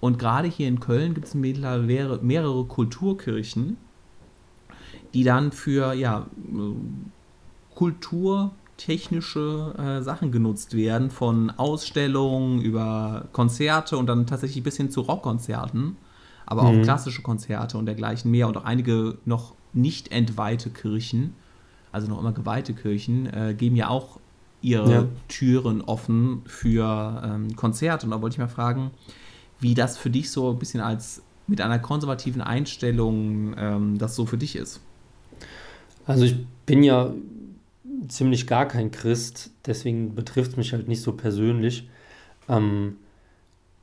Und 0.00 0.18
gerade 0.18 0.48
hier 0.48 0.68
in 0.68 0.80
Köln 0.80 1.14
gibt 1.14 1.26
es 1.26 1.34
mittlerweile 1.34 2.18
mehrere 2.22 2.64
Kulturkirchen, 2.64 3.76
die 5.14 5.24
dann 5.24 5.52
für 5.52 5.94
ja, 5.94 6.26
kulturtechnische 7.74 9.74
äh, 9.78 10.02
Sachen 10.02 10.32
genutzt 10.32 10.74
werden, 10.74 11.10
von 11.10 11.50
Ausstellungen 11.50 12.62
über 12.62 13.26
Konzerte 13.32 13.96
und 13.96 14.06
dann 14.06 14.26
tatsächlich 14.26 14.62
bis 14.62 14.76
hin 14.76 14.90
zu 14.90 15.02
Rockkonzerten, 15.02 15.96
aber 16.46 16.62
mhm. 16.62 16.80
auch 16.80 16.84
klassische 16.84 17.22
Konzerte 17.22 17.78
und 17.78 17.86
dergleichen 17.86 18.30
mehr 18.30 18.48
und 18.48 18.56
auch 18.56 18.64
einige 18.64 19.18
noch 19.24 19.54
nicht 19.72 20.12
entweihte 20.12 20.70
Kirchen, 20.70 21.34
also 21.92 22.08
noch 22.08 22.20
immer 22.20 22.32
geweihte 22.32 22.74
Kirchen, 22.74 23.26
äh, 23.26 23.54
geben 23.56 23.76
ja 23.76 23.88
auch 23.88 24.18
ihre 24.62 24.92
ja. 24.92 25.06
Türen 25.28 25.82
offen 25.82 26.42
für 26.46 27.22
ähm, 27.24 27.54
Konzerte. 27.54 28.06
Und 28.06 28.12
da 28.12 28.22
wollte 28.22 28.34
ich 28.34 28.38
mal 28.38 28.48
fragen, 28.48 28.92
wie 29.60 29.74
das 29.74 29.98
für 29.98 30.10
dich 30.10 30.30
so 30.30 30.50
ein 30.50 30.58
bisschen 30.58 30.80
als 30.80 31.22
mit 31.46 31.60
einer 31.60 31.78
konservativen 31.78 32.40
Einstellung 32.40 33.54
ähm, 33.58 33.98
das 33.98 34.16
so 34.16 34.24
für 34.24 34.38
dich 34.38 34.56
ist. 34.56 34.80
Also 36.06 36.24
ich 36.24 36.36
bin 36.66 36.82
ja 36.82 37.12
ziemlich 38.08 38.46
gar 38.46 38.66
kein 38.66 38.90
Christ, 38.90 39.50
deswegen 39.66 40.14
betrifft 40.14 40.52
es 40.52 40.56
mich 40.56 40.72
halt 40.72 40.88
nicht 40.88 41.02
so 41.02 41.12
persönlich. 41.12 41.88
Ähm, 42.48 42.96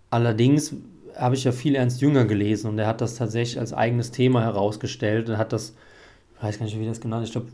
allerdings 0.09 0.75
habe 1.15 1.35
ich 1.35 1.43
ja 1.43 1.51
viel 1.51 1.75
Ernst 1.75 2.01
Jünger 2.01 2.25
gelesen 2.25 2.67
und 2.67 2.79
er 2.79 2.87
hat 2.87 3.01
das 3.01 3.15
tatsächlich 3.15 3.59
als 3.59 3.73
eigenes 3.73 4.11
Thema 4.11 4.41
herausgestellt 4.41 5.29
und 5.29 5.37
hat 5.37 5.53
das, 5.53 5.75
ich 6.37 6.43
weiß 6.43 6.59
gar 6.59 6.65
nicht, 6.65 6.79
wie 6.79 6.85
das 6.85 7.01
genannt 7.01 7.25
ich 7.25 7.31
glaube, 7.31 7.47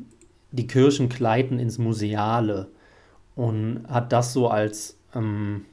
die 0.52 0.68
Kirchen 0.68 1.10
gleiten 1.10 1.60
ins 1.60 1.78
Museale 1.78 2.68
und 3.36 3.86
hat 3.88 4.12
das 4.12 4.34
so 4.34 4.48
als 4.48 4.98
ähm, 5.14 5.66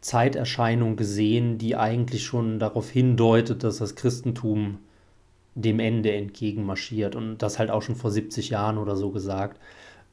Zeiterscheinung 0.00 0.96
gesehen, 0.96 1.58
die 1.58 1.76
eigentlich 1.76 2.24
schon 2.24 2.58
darauf 2.58 2.90
hindeutet, 2.90 3.64
dass 3.64 3.78
das 3.78 3.96
Christentum 3.96 4.78
dem 5.54 5.80
Ende 5.80 6.12
entgegenmarschiert 6.12 7.16
und 7.16 7.38
das 7.38 7.58
halt 7.58 7.70
auch 7.70 7.82
schon 7.82 7.96
vor 7.96 8.10
70 8.10 8.50
Jahren 8.50 8.78
oder 8.78 8.94
so 8.94 9.10
gesagt, 9.10 9.58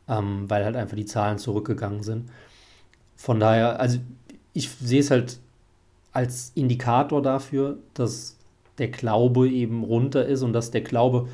ähm, 0.08 0.50
weil 0.50 0.66
halt 0.66 0.76
einfach 0.76 0.96
die 0.96 1.06
Zahlen 1.06 1.38
zurückgegangen 1.38 2.04
sind. 2.04 2.30
Von 3.16 3.40
daher, 3.40 3.80
also 3.80 4.00
ich 4.54 4.70
sehe 4.70 5.00
es 5.00 5.12
halt 5.12 5.40
als 6.12 6.52
Indikator 6.56 7.22
dafür, 7.22 7.78
dass 7.94 8.38
der 8.78 8.90
Glaube 8.90 9.50
eben 9.50 9.84
runter 9.84 10.26
ist 10.26 10.42
und 10.42 10.54
dass 10.54 10.72
der 10.72 10.82
Glaube 10.82 11.28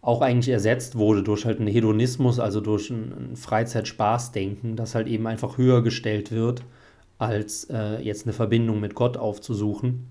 auch 0.00 0.22
eigentlich 0.22 0.52
ersetzt 0.52 0.96
wurde 0.96 1.22
durch 1.22 1.44
halt 1.44 1.58
einen 1.58 1.68
Hedonismus, 1.68 2.38
also 2.38 2.60
durch 2.60 2.90
ein, 2.90 3.32
ein 3.32 3.36
Freizeit-Spaß-Denken, 3.36 4.76
das 4.76 4.94
halt 4.94 5.08
eben 5.08 5.26
einfach 5.26 5.58
höher 5.58 5.82
gestellt 5.82 6.30
wird, 6.30 6.62
als 7.18 7.64
äh, 7.64 8.00
jetzt 8.00 8.24
eine 8.24 8.32
Verbindung 8.32 8.80
mit 8.80 8.94
Gott 8.94 9.16
aufzusuchen. 9.16 10.06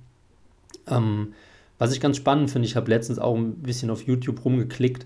Ähm, 0.88 1.34
was 1.80 1.94
ich 1.94 2.02
ganz 2.02 2.18
spannend 2.18 2.52
finde, 2.52 2.68
ich 2.68 2.76
habe 2.76 2.90
letztens 2.90 3.20
auch 3.20 3.36
ein 3.36 3.56
bisschen 3.56 3.90
auf 3.90 4.04
YouTube 4.04 4.44
rumgeklickt 4.44 5.06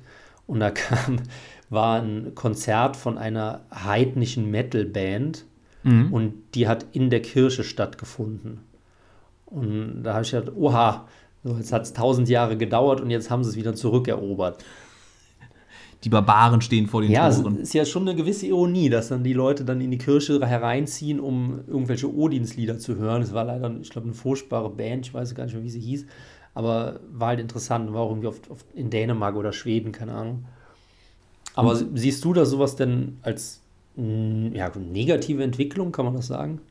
und 0.52 0.60
da 0.60 0.70
kam, 0.70 1.22
war 1.70 2.02
ein 2.02 2.36
Konzert 2.36 2.98
von 2.98 3.18
einer 3.18 3.62
heidnischen 3.74 4.52
Metal-Band 4.52 5.46
mhm. 5.84 6.14
und 6.14 6.34
die 6.56 6.68
hat 6.68 6.86
in 6.92 7.10
der 7.10 7.22
Kirche 7.22 7.64
stattgefunden. 7.64 8.60
Und 9.46 10.04
da 10.04 10.14
habe 10.16 10.24
ich 10.26 10.32
gedacht, 10.32 10.52
oha, 10.56 11.08
so, 11.44 11.56
jetzt 11.56 11.72
hat 11.72 11.84
es 11.84 11.94
tausend 11.94 12.28
Jahre 12.28 12.58
gedauert 12.58 13.00
und 13.00 13.10
jetzt 13.10 13.30
haben 13.32 13.46
sie 13.46 13.52
es 13.52 13.56
wieder 13.56 13.74
zurückerobert. 13.76 14.64
Die 16.04 16.10
Barbaren 16.10 16.60
stehen 16.62 16.88
vor 16.88 17.02
den 17.02 17.12
ja, 17.12 17.30
Toren. 17.30 17.56
Ja, 17.56 17.62
ist 17.62 17.74
ja 17.74 17.86
schon 17.86 18.08
eine 18.08 18.16
gewisse 18.16 18.48
Ironie, 18.48 18.90
dass 18.90 19.08
dann 19.08 19.24
die 19.24 19.34
Leute 19.34 19.64
dann 19.64 19.80
in 19.80 19.92
die 19.92 20.00
Kirche 20.00 20.46
hereinziehen, 20.46 21.20
um 21.20 21.62
irgendwelche 21.68 22.14
Odinslieder 22.14 22.78
zu 22.78 22.98
hören. 22.98 23.22
Es 23.22 23.34
war 23.34 23.46
leider, 23.46 23.74
ich 23.82 23.90
glaube, 23.90 24.08
eine 24.08 24.16
furchtbare 24.16 24.70
Band, 24.70 25.06
ich 25.06 25.14
weiß 25.14 25.34
gar 25.34 25.46
nicht 25.46 25.54
mehr, 25.54 25.64
wie 25.64 25.70
sie 25.70 25.80
hieß, 25.80 26.06
aber 26.54 27.00
war 27.12 27.30
halt 27.30 27.40
interessant, 27.40 27.94
war 27.94 28.02
auch 28.02 28.12
irgendwie 28.12 28.28
oft, 28.28 28.50
oft 28.50 28.66
in 28.74 28.90
Dänemark 28.90 29.36
oder 29.36 29.54
Schweden, 29.54 29.92
keine 29.92 30.14
Ahnung. 30.14 30.46
Aber 31.56 31.72
und? 31.72 31.98
siehst 31.98 32.24
du 32.24 32.34
da 32.34 32.46
sowas 32.46 32.76
denn 32.76 33.18
als 33.22 33.62
ja, 33.96 34.72
negative 34.76 35.44
Entwicklung, 35.44 35.92
kann 35.92 36.06
man 36.06 36.14
das 36.16 36.28
sagen? 36.28 36.62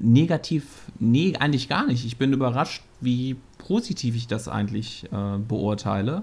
negativ, 0.00 0.64
nee, 0.98 1.34
eigentlich 1.38 1.68
gar 1.68 1.86
nicht. 1.86 2.04
Ich 2.04 2.16
bin 2.16 2.32
überrascht, 2.32 2.82
wie 3.00 3.36
positiv 3.58 4.14
ich 4.16 4.26
das 4.26 4.48
eigentlich 4.48 5.04
äh, 5.12 5.38
beurteile. 5.38 6.22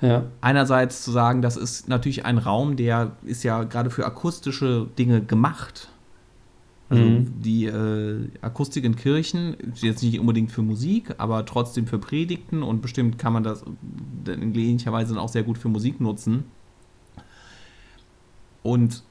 Ja. 0.00 0.24
Einerseits 0.40 1.04
zu 1.04 1.12
sagen, 1.12 1.42
das 1.42 1.56
ist 1.56 1.88
natürlich 1.88 2.24
ein 2.24 2.38
Raum, 2.38 2.76
der 2.76 3.12
ist 3.24 3.44
ja 3.44 3.62
gerade 3.64 3.90
für 3.90 4.04
akustische 4.04 4.88
Dinge 4.98 5.22
gemacht. 5.22 5.88
Also 6.92 7.04
mhm. 7.04 7.40
die 7.40 7.64
äh, 7.64 8.28
Akustik 8.42 8.84
in 8.84 8.96
Kirchen, 8.96 9.56
jetzt 9.76 10.02
nicht 10.02 10.20
unbedingt 10.20 10.52
für 10.52 10.60
Musik, 10.60 11.14
aber 11.16 11.46
trotzdem 11.46 11.86
für 11.86 11.98
Predigten 11.98 12.62
und 12.62 12.82
bestimmt 12.82 13.18
kann 13.18 13.32
man 13.32 13.42
das 13.42 13.64
in 14.26 14.52
gelegentlicherweise 14.52 15.18
auch 15.18 15.30
sehr 15.30 15.42
gut 15.42 15.56
für 15.56 15.70
Musik 15.70 16.02
nutzen. 16.02 16.44
Und 18.62 19.02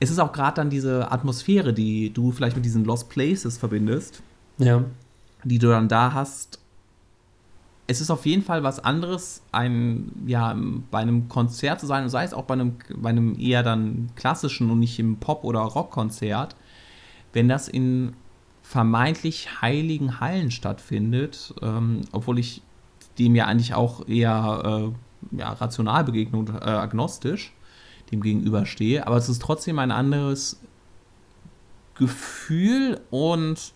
es 0.00 0.10
ist 0.10 0.20
auch 0.20 0.32
gerade 0.32 0.56
dann 0.56 0.70
diese 0.70 1.12
Atmosphäre, 1.12 1.74
die 1.74 2.10
du 2.14 2.32
vielleicht 2.32 2.56
mit 2.56 2.64
diesen 2.64 2.86
Lost 2.86 3.10
Places 3.10 3.58
verbindest. 3.58 4.22
Ja. 4.56 4.82
Die 5.44 5.58
du 5.58 5.68
dann 5.68 5.88
da 5.88 6.14
hast. 6.14 6.60
Es 7.88 8.00
ist 8.00 8.10
auf 8.10 8.24
jeden 8.24 8.42
Fall 8.42 8.62
was 8.62 8.82
anderes, 8.82 9.42
ein, 9.52 10.12
ja, 10.26 10.56
bei 10.90 11.00
einem 11.00 11.28
Konzert 11.28 11.78
zu 11.78 11.86
sein, 11.86 12.08
sei 12.08 12.24
es 12.24 12.32
auch 12.32 12.44
bei 12.44 12.54
einem, 12.54 12.76
bei 12.96 13.10
einem 13.10 13.38
eher 13.38 13.62
dann 13.62 14.08
klassischen 14.16 14.70
und 14.70 14.78
nicht 14.78 14.98
im 14.98 15.18
Pop- 15.18 15.44
oder 15.44 15.60
Rockkonzert, 15.60 16.56
wenn 17.32 17.48
das 17.48 17.68
in 17.68 18.14
vermeintlich 18.62 19.60
heiligen 19.60 20.20
Hallen 20.20 20.50
stattfindet, 20.50 21.54
ähm, 21.62 22.02
obwohl 22.12 22.38
ich 22.38 22.62
dem 23.18 23.34
ja 23.34 23.46
eigentlich 23.46 23.74
auch 23.74 24.08
eher 24.08 24.92
äh, 25.32 25.36
ja, 25.38 25.52
rational 25.52 26.04
begegne 26.04 26.38
und 26.38 26.50
äh, 26.50 26.52
agnostisch 26.52 27.52
dem 28.10 28.22
gegenüberstehe. 28.22 29.06
Aber 29.06 29.16
es 29.16 29.28
ist 29.28 29.42
trotzdem 29.42 29.78
ein 29.78 29.90
anderes 29.90 30.60
Gefühl 31.94 33.00
und 33.10 33.72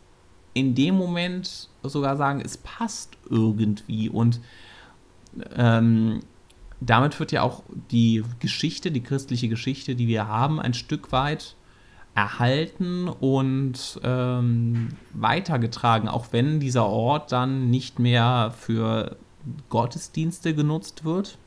in 0.55 0.75
dem 0.75 0.95
Moment 0.95 1.69
sogar 1.83 2.17
sagen, 2.17 2.41
es 2.41 2.57
passt 2.57 3.19
irgendwie. 3.29 4.09
Und 4.09 4.41
ähm, 5.55 6.21
damit 6.81 7.19
wird 7.21 7.33
ja 7.33 7.43
auch 7.43 7.63
die 7.91 8.25
Geschichte, 8.39 8.91
die 8.91 9.03
christliche 9.03 9.49
Geschichte, 9.49 9.95
die 9.95 10.09
wir 10.09 10.29
haben, 10.29 10.61
ein 10.61 10.75
Stück 10.75 11.13
weit 11.13 11.57
erhalten 12.17 13.09
und 13.09 14.01
ähm, 14.03 14.89
weitergetragen, 15.13 16.09
auch 16.09 16.29
wenn 16.33 16.59
dieser 16.59 16.87
Ort 16.87 17.31
dann 17.31 17.71
nicht 17.71 17.99
mehr 17.99 18.55
für 18.59 19.17
Gottesdienste 19.69 20.55
genutzt 20.55 21.05
wird, 21.05 21.39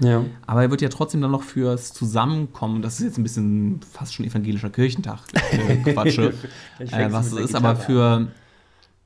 ja. 0.00 0.24
Aber 0.46 0.62
er 0.62 0.70
wird 0.70 0.82
ja 0.82 0.90
trotzdem 0.90 1.22
dann 1.22 1.30
noch 1.30 1.42
fürs 1.42 1.92
Zusammenkommen, 1.92 2.82
das 2.82 3.00
ist 3.00 3.06
jetzt 3.06 3.18
ein 3.18 3.22
bisschen 3.22 3.80
fast 3.80 4.12
schon 4.12 4.26
evangelischer 4.26 4.70
Kirchentag, 4.70 5.20
äh, 5.32 5.76
Quatsche, 5.92 6.34
äh, 6.78 7.10
was 7.10 7.32
es 7.32 7.38
ist, 7.38 7.54
aber 7.54 7.76
für, 7.76 8.28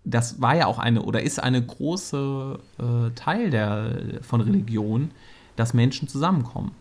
das 0.04 0.40
war 0.40 0.56
ja 0.56 0.66
auch 0.66 0.80
eine 0.80 1.02
oder 1.02 1.22
ist 1.22 1.40
eine 1.40 1.64
große 1.64 2.58
äh, 2.78 3.10
Teil 3.14 3.50
der, 3.50 4.20
von 4.22 4.40
Religion, 4.40 5.12
dass 5.54 5.74
Menschen 5.74 6.08
zusammenkommen. 6.08 6.72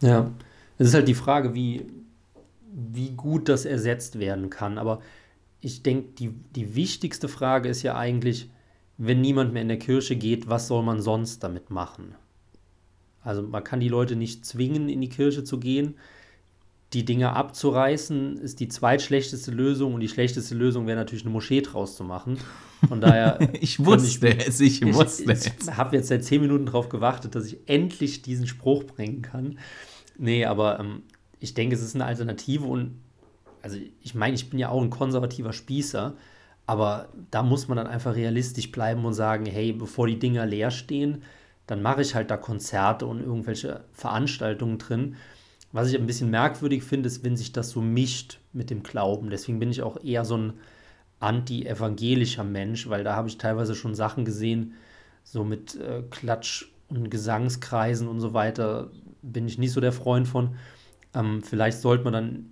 Ja, 0.00 0.30
es 0.78 0.88
ist 0.88 0.94
halt 0.94 1.08
die 1.08 1.14
Frage, 1.14 1.54
wie, 1.54 1.86
wie 2.74 3.10
gut 3.10 3.48
das 3.48 3.64
ersetzt 3.64 4.18
werden 4.18 4.50
kann, 4.50 4.78
aber 4.78 5.00
ich 5.60 5.82
denke, 5.82 6.08
die, 6.18 6.30
die 6.54 6.74
wichtigste 6.74 7.28
Frage 7.28 7.68
ist 7.68 7.82
ja 7.82 7.96
eigentlich, 7.96 8.50
wenn 8.98 9.20
niemand 9.20 9.52
mehr 9.52 9.62
in 9.62 9.68
der 9.68 9.78
Kirche 9.78 10.16
geht, 10.16 10.48
was 10.48 10.68
soll 10.68 10.82
man 10.82 11.00
sonst 11.00 11.42
damit 11.42 11.70
machen? 11.70 12.14
Also 13.22 13.42
man 13.42 13.64
kann 13.64 13.80
die 13.80 13.88
Leute 13.88 14.16
nicht 14.16 14.44
zwingen, 14.44 14.88
in 14.88 15.00
die 15.00 15.08
Kirche 15.08 15.44
zu 15.44 15.58
gehen. 15.58 15.94
Die 16.92 17.04
Dinge 17.04 17.32
abzureißen 17.32 18.36
ist 18.38 18.60
die 18.60 18.68
zweitschlechteste 18.68 19.50
Lösung 19.50 19.94
und 19.94 20.00
die 20.00 20.08
schlechteste 20.08 20.54
Lösung 20.54 20.86
wäre 20.86 20.98
natürlich 20.98 21.24
eine 21.24 21.32
Moschee 21.32 21.62
draus 21.62 21.96
zu 21.96 22.04
machen. 22.04 22.38
Von 22.86 23.00
daher. 23.00 23.38
ich 23.60 23.84
wusste 23.84 24.28
ich, 24.28 24.46
es, 24.46 24.60
ich 24.60 24.84
wusste 24.94 25.32
ich, 25.32 25.46
ich 25.46 25.76
habe 25.76 25.96
jetzt 25.96 26.08
seit 26.08 26.24
zehn 26.24 26.42
Minuten 26.42 26.66
darauf 26.66 26.88
gewartet, 26.88 27.34
dass 27.34 27.46
ich 27.46 27.58
endlich 27.66 28.22
diesen 28.22 28.46
Spruch 28.46 28.84
bringen 28.84 29.22
kann. 29.22 29.58
Nee, 30.18 30.44
aber 30.44 30.78
ähm, 30.78 31.02
ich 31.44 31.52
denke, 31.52 31.76
es 31.76 31.82
ist 31.82 31.94
eine 31.94 32.06
Alternative 32.06 32.64
und 32.64 32.98
also 33.60 33.76
ich 34.00 34.14
meine, 34.14 34.34
ich 34.34 34.48
bin 34.50 34.58
ja 34.58 34.70
auch 34.70 34.82
ein 34.82 34.90
konservativer 34.90 35.52
Spießer, 35.52 36.14
aber 36.66 37.08
da 37.30 37.42
muss 37.42 37.68
man 37.68 37.76
dann 37.76 37.86
einfach 37.86 38.16
realistisch 38.16 38.72
bleiben 38.72 39.04
und 39.04 39.12
sagen, 39.12 39.44
hey, 39.44 39.72
bevor 39.72 40.06
die 40.06 40.18
Dinger 40.18 40.46
leer 40.46 40.70
stehen, 40.70 41.22
dann 41.66 41.82
mache 41.82 42.00
ich 42.00 42.14
halt 42.14 42.30
da 42.30 42.38
Konzerte 42.38 43.06
und 43.06 43.20
irgendwelche 43.20 43.84
Veranstaltungen 43.92 44.78
drin. 44.78 45.16
Was 45.72 45.88
ich 45.88 45.98
ein 45.98 46.06
bisschen 46.06 46.30
merkwürdig 46.30 46.82
finde, 46.82 47.08
ist, 47.08 47.24
wenn 47.24 47.36
sich 47.36 47.52
das 47.52 47.70
so 47.70 47.82
mischt 47.82 48.38
mit 48.52 48.70
dem 48.70 48.82
Glauben. 48.82 49.28
Deswegen 49.28 49.58
bin 49.58 49.70
ich 49.70 49.82
auch 49.82 50.02
eher 50.02 50.24
so 50.24 50.38
ein 50.38 50.52
anti-evangelischer 51.20 52.44
Mensch, 52.44 52.88
weil 52.88 53.04
da 53.04 53.16
habe 53.16 53.28
ich 53.28 53.36
teilweise 53.36 53.74
schon 53.74 53.94
Sachen 53.94 54.24
gesehen, 54.24 54.74
so 55.24 55.44
mit 55.44 55.74
äh, 55.76 56.02
Klatsch- 56.10 56.66
und 56.88 57.10
Gesangskreisen 57.10 58.08
und 58.08 58.20
so 58.20 58.32
weiter, 58.32 58.90
bin 59.22 59.46
ich 59.46 59.58
nicht 59.58 59.72
so 59.72 59.80
der 59.80 59.92
Freund 59.92 60.28
von. 60.28 60.56
Ähm, 61.14 61.42
vielleicht 61.42 61.80
sollte 61.80 62.04
man 62.04 62.12
dann 62.12 62.46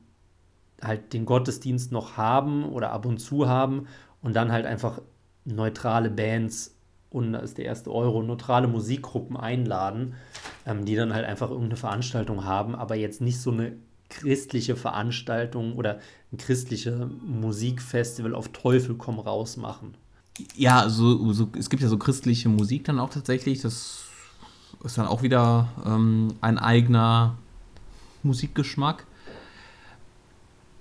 halt 0.83 1.13
den 1.13 1.27
Gottesdienst 1.27 1.93
noch 1.93 2.17
haben 2.17 2.65
oder 2.65 2.91
ab 2.91 3.07
und 3.07 3.19
zu 3.19 3.49
haben 3.49 3.87
und 4.21 4.35
dann 4.35 4.53
halt 4.53 4.67
einfach 4.67 5.01
neutrale 5.45 6.11
Bands 6.11 6.75
und 7.11 7.33
da 7.33 7.41
ist 7.41 7.59
der 7.59 7.67
erste 7.67 7.93
Euro 7.93 8.23
neutrale 8.23 8.69
Musikgruppen 8.69 9.37
einladen, 9.37 10.15
ähm, 10.67 10.85
die 10.85 10.97
dann 10.97 11.13
halt 11.13 11.27
einfach 11.27 11.51
irgendeine 11.51 11.77
Veranstaltung 11.77 12.45
haben, 12.45 12.75
aber 12.75 12.95
jetzt 12.95 13.21
nicht 13.21 13.41
so 13.41 13.51
eine 13.51 13.73
christliche 14.09 14.77
Veranstaltung 14.77 15.75
oder 15.75 15.99
ein 16.33 16.37
christliches 16.37 16.95
Musikfestival 17.25 18.35
auf 18.35 18.49
Teufel 18.49 18.95
komm 18.97 19.19
raus 19.19 19.57
machen. 19.57 19.95
Ja, 20.55 20.89
so, 20.89 21.33
so, 21.33 21.49
es 21.59 21.71
gibt 21.71 21.83
ja 21.83 21.89
so 21.89 21.99
christliche 21.99 22.49
Musik 22.49 22.85
dann 22.85 22.99
auch 22.99 23.11
tatsächlich. 23.11 23.61
Das 23.61 24.05
ist 24.83 24.99
dann 24.99 25.07
auch 25.07 25.23
wieder 25.23 25.69
ähm, 25.85 26.35
ein 26.41 26.59
eigener 26.59 27.37
Musikgeschmack. 28.25 29.07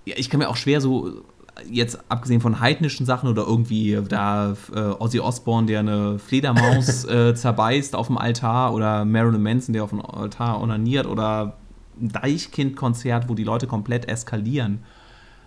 Ja, 0.05 0.15
ich 0.17 0.29
kann 0.29 0.39
mir 0.39 0.49
auch 0.49 0.55
schwer 0.55 0.81
so 0.81 1.23
jetzt 1.69 1.99
abgesehen 2.09 2.41
von 2.41 2.59
heidnischen 2.59 3.05
Sachen 3.05 3.29
oder 3.29 3.43
irgendwie 3.43 3.99
da 4.07 4.55
äh, 4.73 4.79
Ozzy 4.79 5.19
Osbourne, 5.19 5.67
der 5.67 5.79
eine 5.79 6.19
Fledermaus 6.19 7.05
äh, 7.09 7.35
zerbeißt 7.35 7.95
auf 7.95 8.07
dem 8.07 8.17
Altar 8.17 8.73
oder 8.73 9.05
Marilyn 9.05 9.43
Manson, 9.43 9.73
der 9.73 9.83
auf 9.83 9.89
dem 9.89 10.01
Altar 10.01 10.61
onaniert 10.61 11.05
oder 11.05 11.57
ein 11.99 12.09
Deichkind-Konzert, 12.09 13.29
wo 13.29 13.35
die 13.35 13.43
Leute 13.43 13.67
komplett 13.67 14.07
eskalieren. 14.07 14.79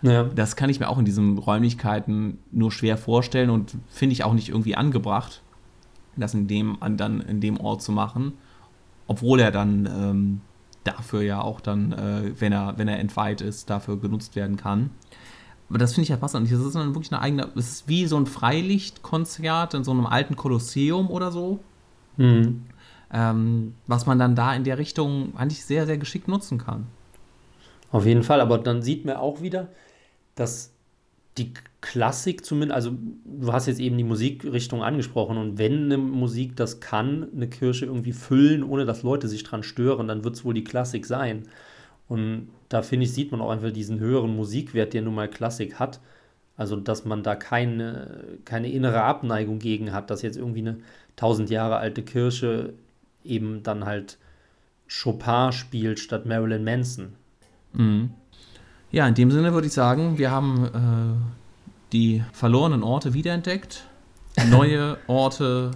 Ja. 0.02 0.24
Das 0.24 0.54
kann 0.56 0.70
ich 0.70 0.80
mir 0.80 0.88
auch 0.88 0.98
in 0.98 1.04
diesen 1.04 1.38
Räumlichkeiten 1.38 2.38
nur 2.52 2.70
schwer 2.70 2.98
vorstellen 2.98 3.50
und 3.50 3.74
finde 3.88 4.12
ich 4.12 4.24
auch 4.24 4.34
nicht 4.34 4.50
irgendwie 4.50 4.76
angebracht, 4.76 5.42
das 6.16 6.34
in 6.34 6.46
dem, 6.46 6.76
dann 6.96 7.20
in 7.22 7.40
dem 7.40 7.58
Ort 7.58 7.82
zu 7.82 7.90
machen. 7.90 8.34
Obwohl 9.06 9.40
er 9.40 9.50
dann 9.50 9.86
ähm, 9.86 10.40
dafür 10.84 11.22
ja 11.22 11.40
auch 11.40 11.60
dann, 11.60 11.92
äh, 11.92 12.32
wenn 12.38 12.52
er, 12.52 12.74
wenn 12.76 12.88
er 12.88 12.98
entweiht 12.98 13.40
ist, 13.40 13.70
dafür 13.70 13.98
genutzt 13.98 14.36
werden 14.36 14.56
kann. 14.56 14.90
Aber 15.68 15.78
das 15.78 15.94
finde 15.94 16.04
ich 16.04 16.08
ja 16.10 16.16
passend. 16.16 16.50
Das 16.50 16.60
ist 16.60 16.74
dann 16.74 16.94
wirklich 16.94 17.12
eine 17.12 17.22
eigene, 17.22 17.48
es 17.56 17.70
ist 17.70 17.88
wie 17.88 18.06
so 18.06 18.16
ein 18.16 18.26
Freilichtkonzert 18.26 19.74
in 19.74 19.82
so 19.82 19.90
einem 19.90 20.06
alten 20.06 20.36
Kolosseum 20.36 21.10
oder 21.10 21.32
so. 21.32 21.60
Mhm. 22.16 22.66
Ähm, 23.12 23.74
was 23.86 24.06
man 24.06 24.18
dann 24.18 24.36
da 24.36 24.54
in 24.54 24.64
der 24.64 24.78
Richtung 24.78 25.36
eigentlich 25.36 25.64
sehr, 25.64 25.86
sehr 25.86 25.98
geschickt 25.98 26.28
nutzen 26.28 26.58
kann. 26.58 26.86
Auf 27.90 28.06
jeden 28.06 28.22
Fall, 28.22 28.40
aber 28.40 28.58
dann 28.58 28.82
sieht 28.82 29.04
man 29.04 29.16
auch 29.16 29.40
wieder, 29.40 29.68
dass 30.34 30.73
die 31.38 31.52
Klassik 31.80 32.44
zumindest, 32.44 32.76
also 32.76 32.96
du 33.24 33.52
hast 33.52 33.66
jetzt 33.66 33.80
eben 33.80 33.98
die 33.98 34.04
Musikrichtung 34.04 34.82
angesprochen 34.82 35.36
und 35.36 35.58
wenn 35.58 35.84
eine 35.84 35.98
Musik 35.98 36.56
das 36.56 36.80
kann, 36.80 37.28
eine 37.34 37.48
Kirche 37.48 37.86
irgendwie 37.86 38.12
füllen, 38.12 38.62
ohne 38.62 38.84
dass 38.84 39.02
Leute 39.02 39.28
sich 39.28 39.42
dran 39.42 39.62
stören, 39.62 40.08
dann 40.08 40.24
wird 40.24 40.36
es 40.36 40.44
wohl 40.44 40.54
die 40.54 40.64
Klassik 40.64 41.06
sein. 41.06 41.48
Und 42.08 42.48
da 42.68 42.82
finde 42.82 43.04
ich, 43.04 43.12
sieht 43.12 43.32
man 43.32 43.40
auch 43.40 43.50
einfach 43.50 43.72
diesen 43.72 43.98
höheren 43.98 44.34
Musikwert, 44.34 44.94
der 44.94 45.02
nun 45.02 45.14
mal 45.14 45.28
Klassik 45.28 45.78
hat. 45.78 46.00
Also, 46.56 46.76
dass 46.76 47.04
man 47.04 47.22
da 47.22 47.34
keine, 47.34 48.24
keine 48.44 48.70
innere 48.70 49.02
Abneigung 49.02 49.58
gegen 49.58 49.92
hat, 49.92 50.10
dass 50.10 50.22
jetzt 50.22 50.36
irgendwie 50.36 50.60
eine 50.60 50.78
tausend 51.16 51.50
Jahre 51.50 51.76
alte 51.76 52.02
Kirche 52.02 52.74
eben 53.24 53.62
dann 53.62 53.84
halt 53.84 54.18
Chopin 54.88 55.50
spielt 55.52 55.98
statt 55.98 56.26
Marilyn 56.26 56.62
Manson. 56.62 57.14
Mhm. 57.72 58.10
Ja, 58.94 59.08
in 59.08 59.14
dem 59.16 59.32
Sinne 59.32 59.52
würde 59.52 59.66
ich 59.66 59.72
sagen, 59.72 60.18
wir 60.18 60.30
haben 60.30 60.66
äh, 60.66 61.90
die 61.92 62.22
verlorenen 62.32 62.84
Orte 62.84 63.12
wiederentdeckt, 63.12 63.88
neue 64.50 64.98
Orte, 65.08 65.72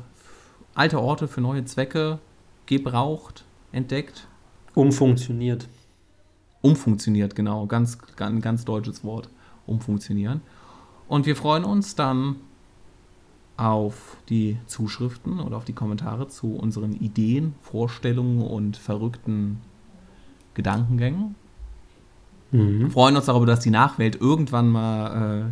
alte 0.76 1.00
Orte 1.00 1.26
für 1.26 1.40
neue 1.40 1.64
Zwecke 1.64 2.20
gebraucht, 2.66 3.44
entdeckt. 3.72 4.28
Umfunktioniert. 4.72 5.66
Umfunktioniert, 6.61 7.35
genau. 7.35 7.66
Ganz, 7.66 7.98
ganz, 8.14 8.40
ganz 8.40 8.64
deutsches 8.64 9.02
Wort. 9.02 9.28
Umfunktionieren. 9.66 10.40
Und 11.09 11.26
wir 11.26 11.35
freuen 11.35 11.64
uns 11.64 11.96
dann 11.96 12.37
auf 13.57 14.16
die 14.28 14.59
Zuschriften 14.66 15.40
oder 15.40 15.57
auf 15.57 15.64
die 15.64 15.72
Kommentare 15.72 16.28
zu 16.28 16.54
unseren 16.54 16.92
Ideen, 16.92 17.57
Vorstellungen 17.62 18.42
und 18.42 18.76
verrückten 18.76 19.61
Gedankengängen. 20.54 21.35
Mhm. 22.51 22.91
Freuen 22.91 23.17
uns 23.17 23.27
darüber, 23.27 23.47
dass 23.47 23.61
die 23.61 23.71
Nachwelt 23.71 24.21
irgendwann 24.21 24.69
mal 24.69 25.51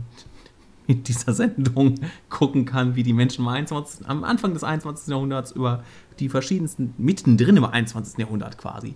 äh, 0.86 0.92
in 0.92 1.02
dieser 1.02 1.32
Sendung 1.32 1.96
gucken 2.28 2.64
kann, 2.64 2.96
wie 2.96 3.02
die 3.02 3.12
Menschen 3.12 3.42
am, 3.42 3.48
21, 3.48 4.08
am 4.08 4.24
Anfang 4.24 4.54
des 4.54 4.64
21. 4.64 5.08
Jahrhunderts 5.08 5.52
über 5.52 5.82
die 6.18 6.28
verschiedensten, 6.28 6.94
mittendrin 6.96 7.56
im 7.56 7.64
21. 7.64 8.18
Jahrhundert 8.18 8.56
quasi, 8.58 8.94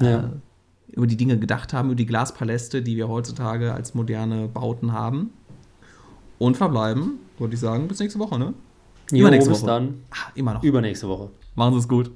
äh, 0.00 0.04
ja. 0.04 0.30
über 0.92 1.06
die 1.06 1.16
Dinge 1.16 1.38
gedacht 1.38 1.72
haben, 1.72 1.88
über 1.88 1.96
die 1.96 2.06
Glaspaläste, 2.06 2.82
die 2.82 2.96
wir 2.96 3.08
heutzutage 3.08 3.72
als 3.72 3.94
moderne 3.94 4.48
Bauten 4.48 4.92
haben. 4.92 5.30
Und 6.38 6.56
verbleiben, 6.56 7.18
würde 7.38 7.52
ich 7.52 7.60
sagen, 7.60 7.86
bis 7.86 8.00
nächste 8.00 8.18
Woche, 8.18 8.38
ne? 8.38 8.54
Jo, 9.12 9.28
bis 9.28 9.50
Woche. 9.50 9.66
dann. 9.66 10.02
Ach, 10.10 10.30
immer 10.34 10.54
noch. 10.54 10.62
Übernächste 10.62 11.06
Woche. 11.06 11.30
Machen 11.54 11.74
Sie 11.74 11.80
es 11.80 11.88
gut. 11.88 12.10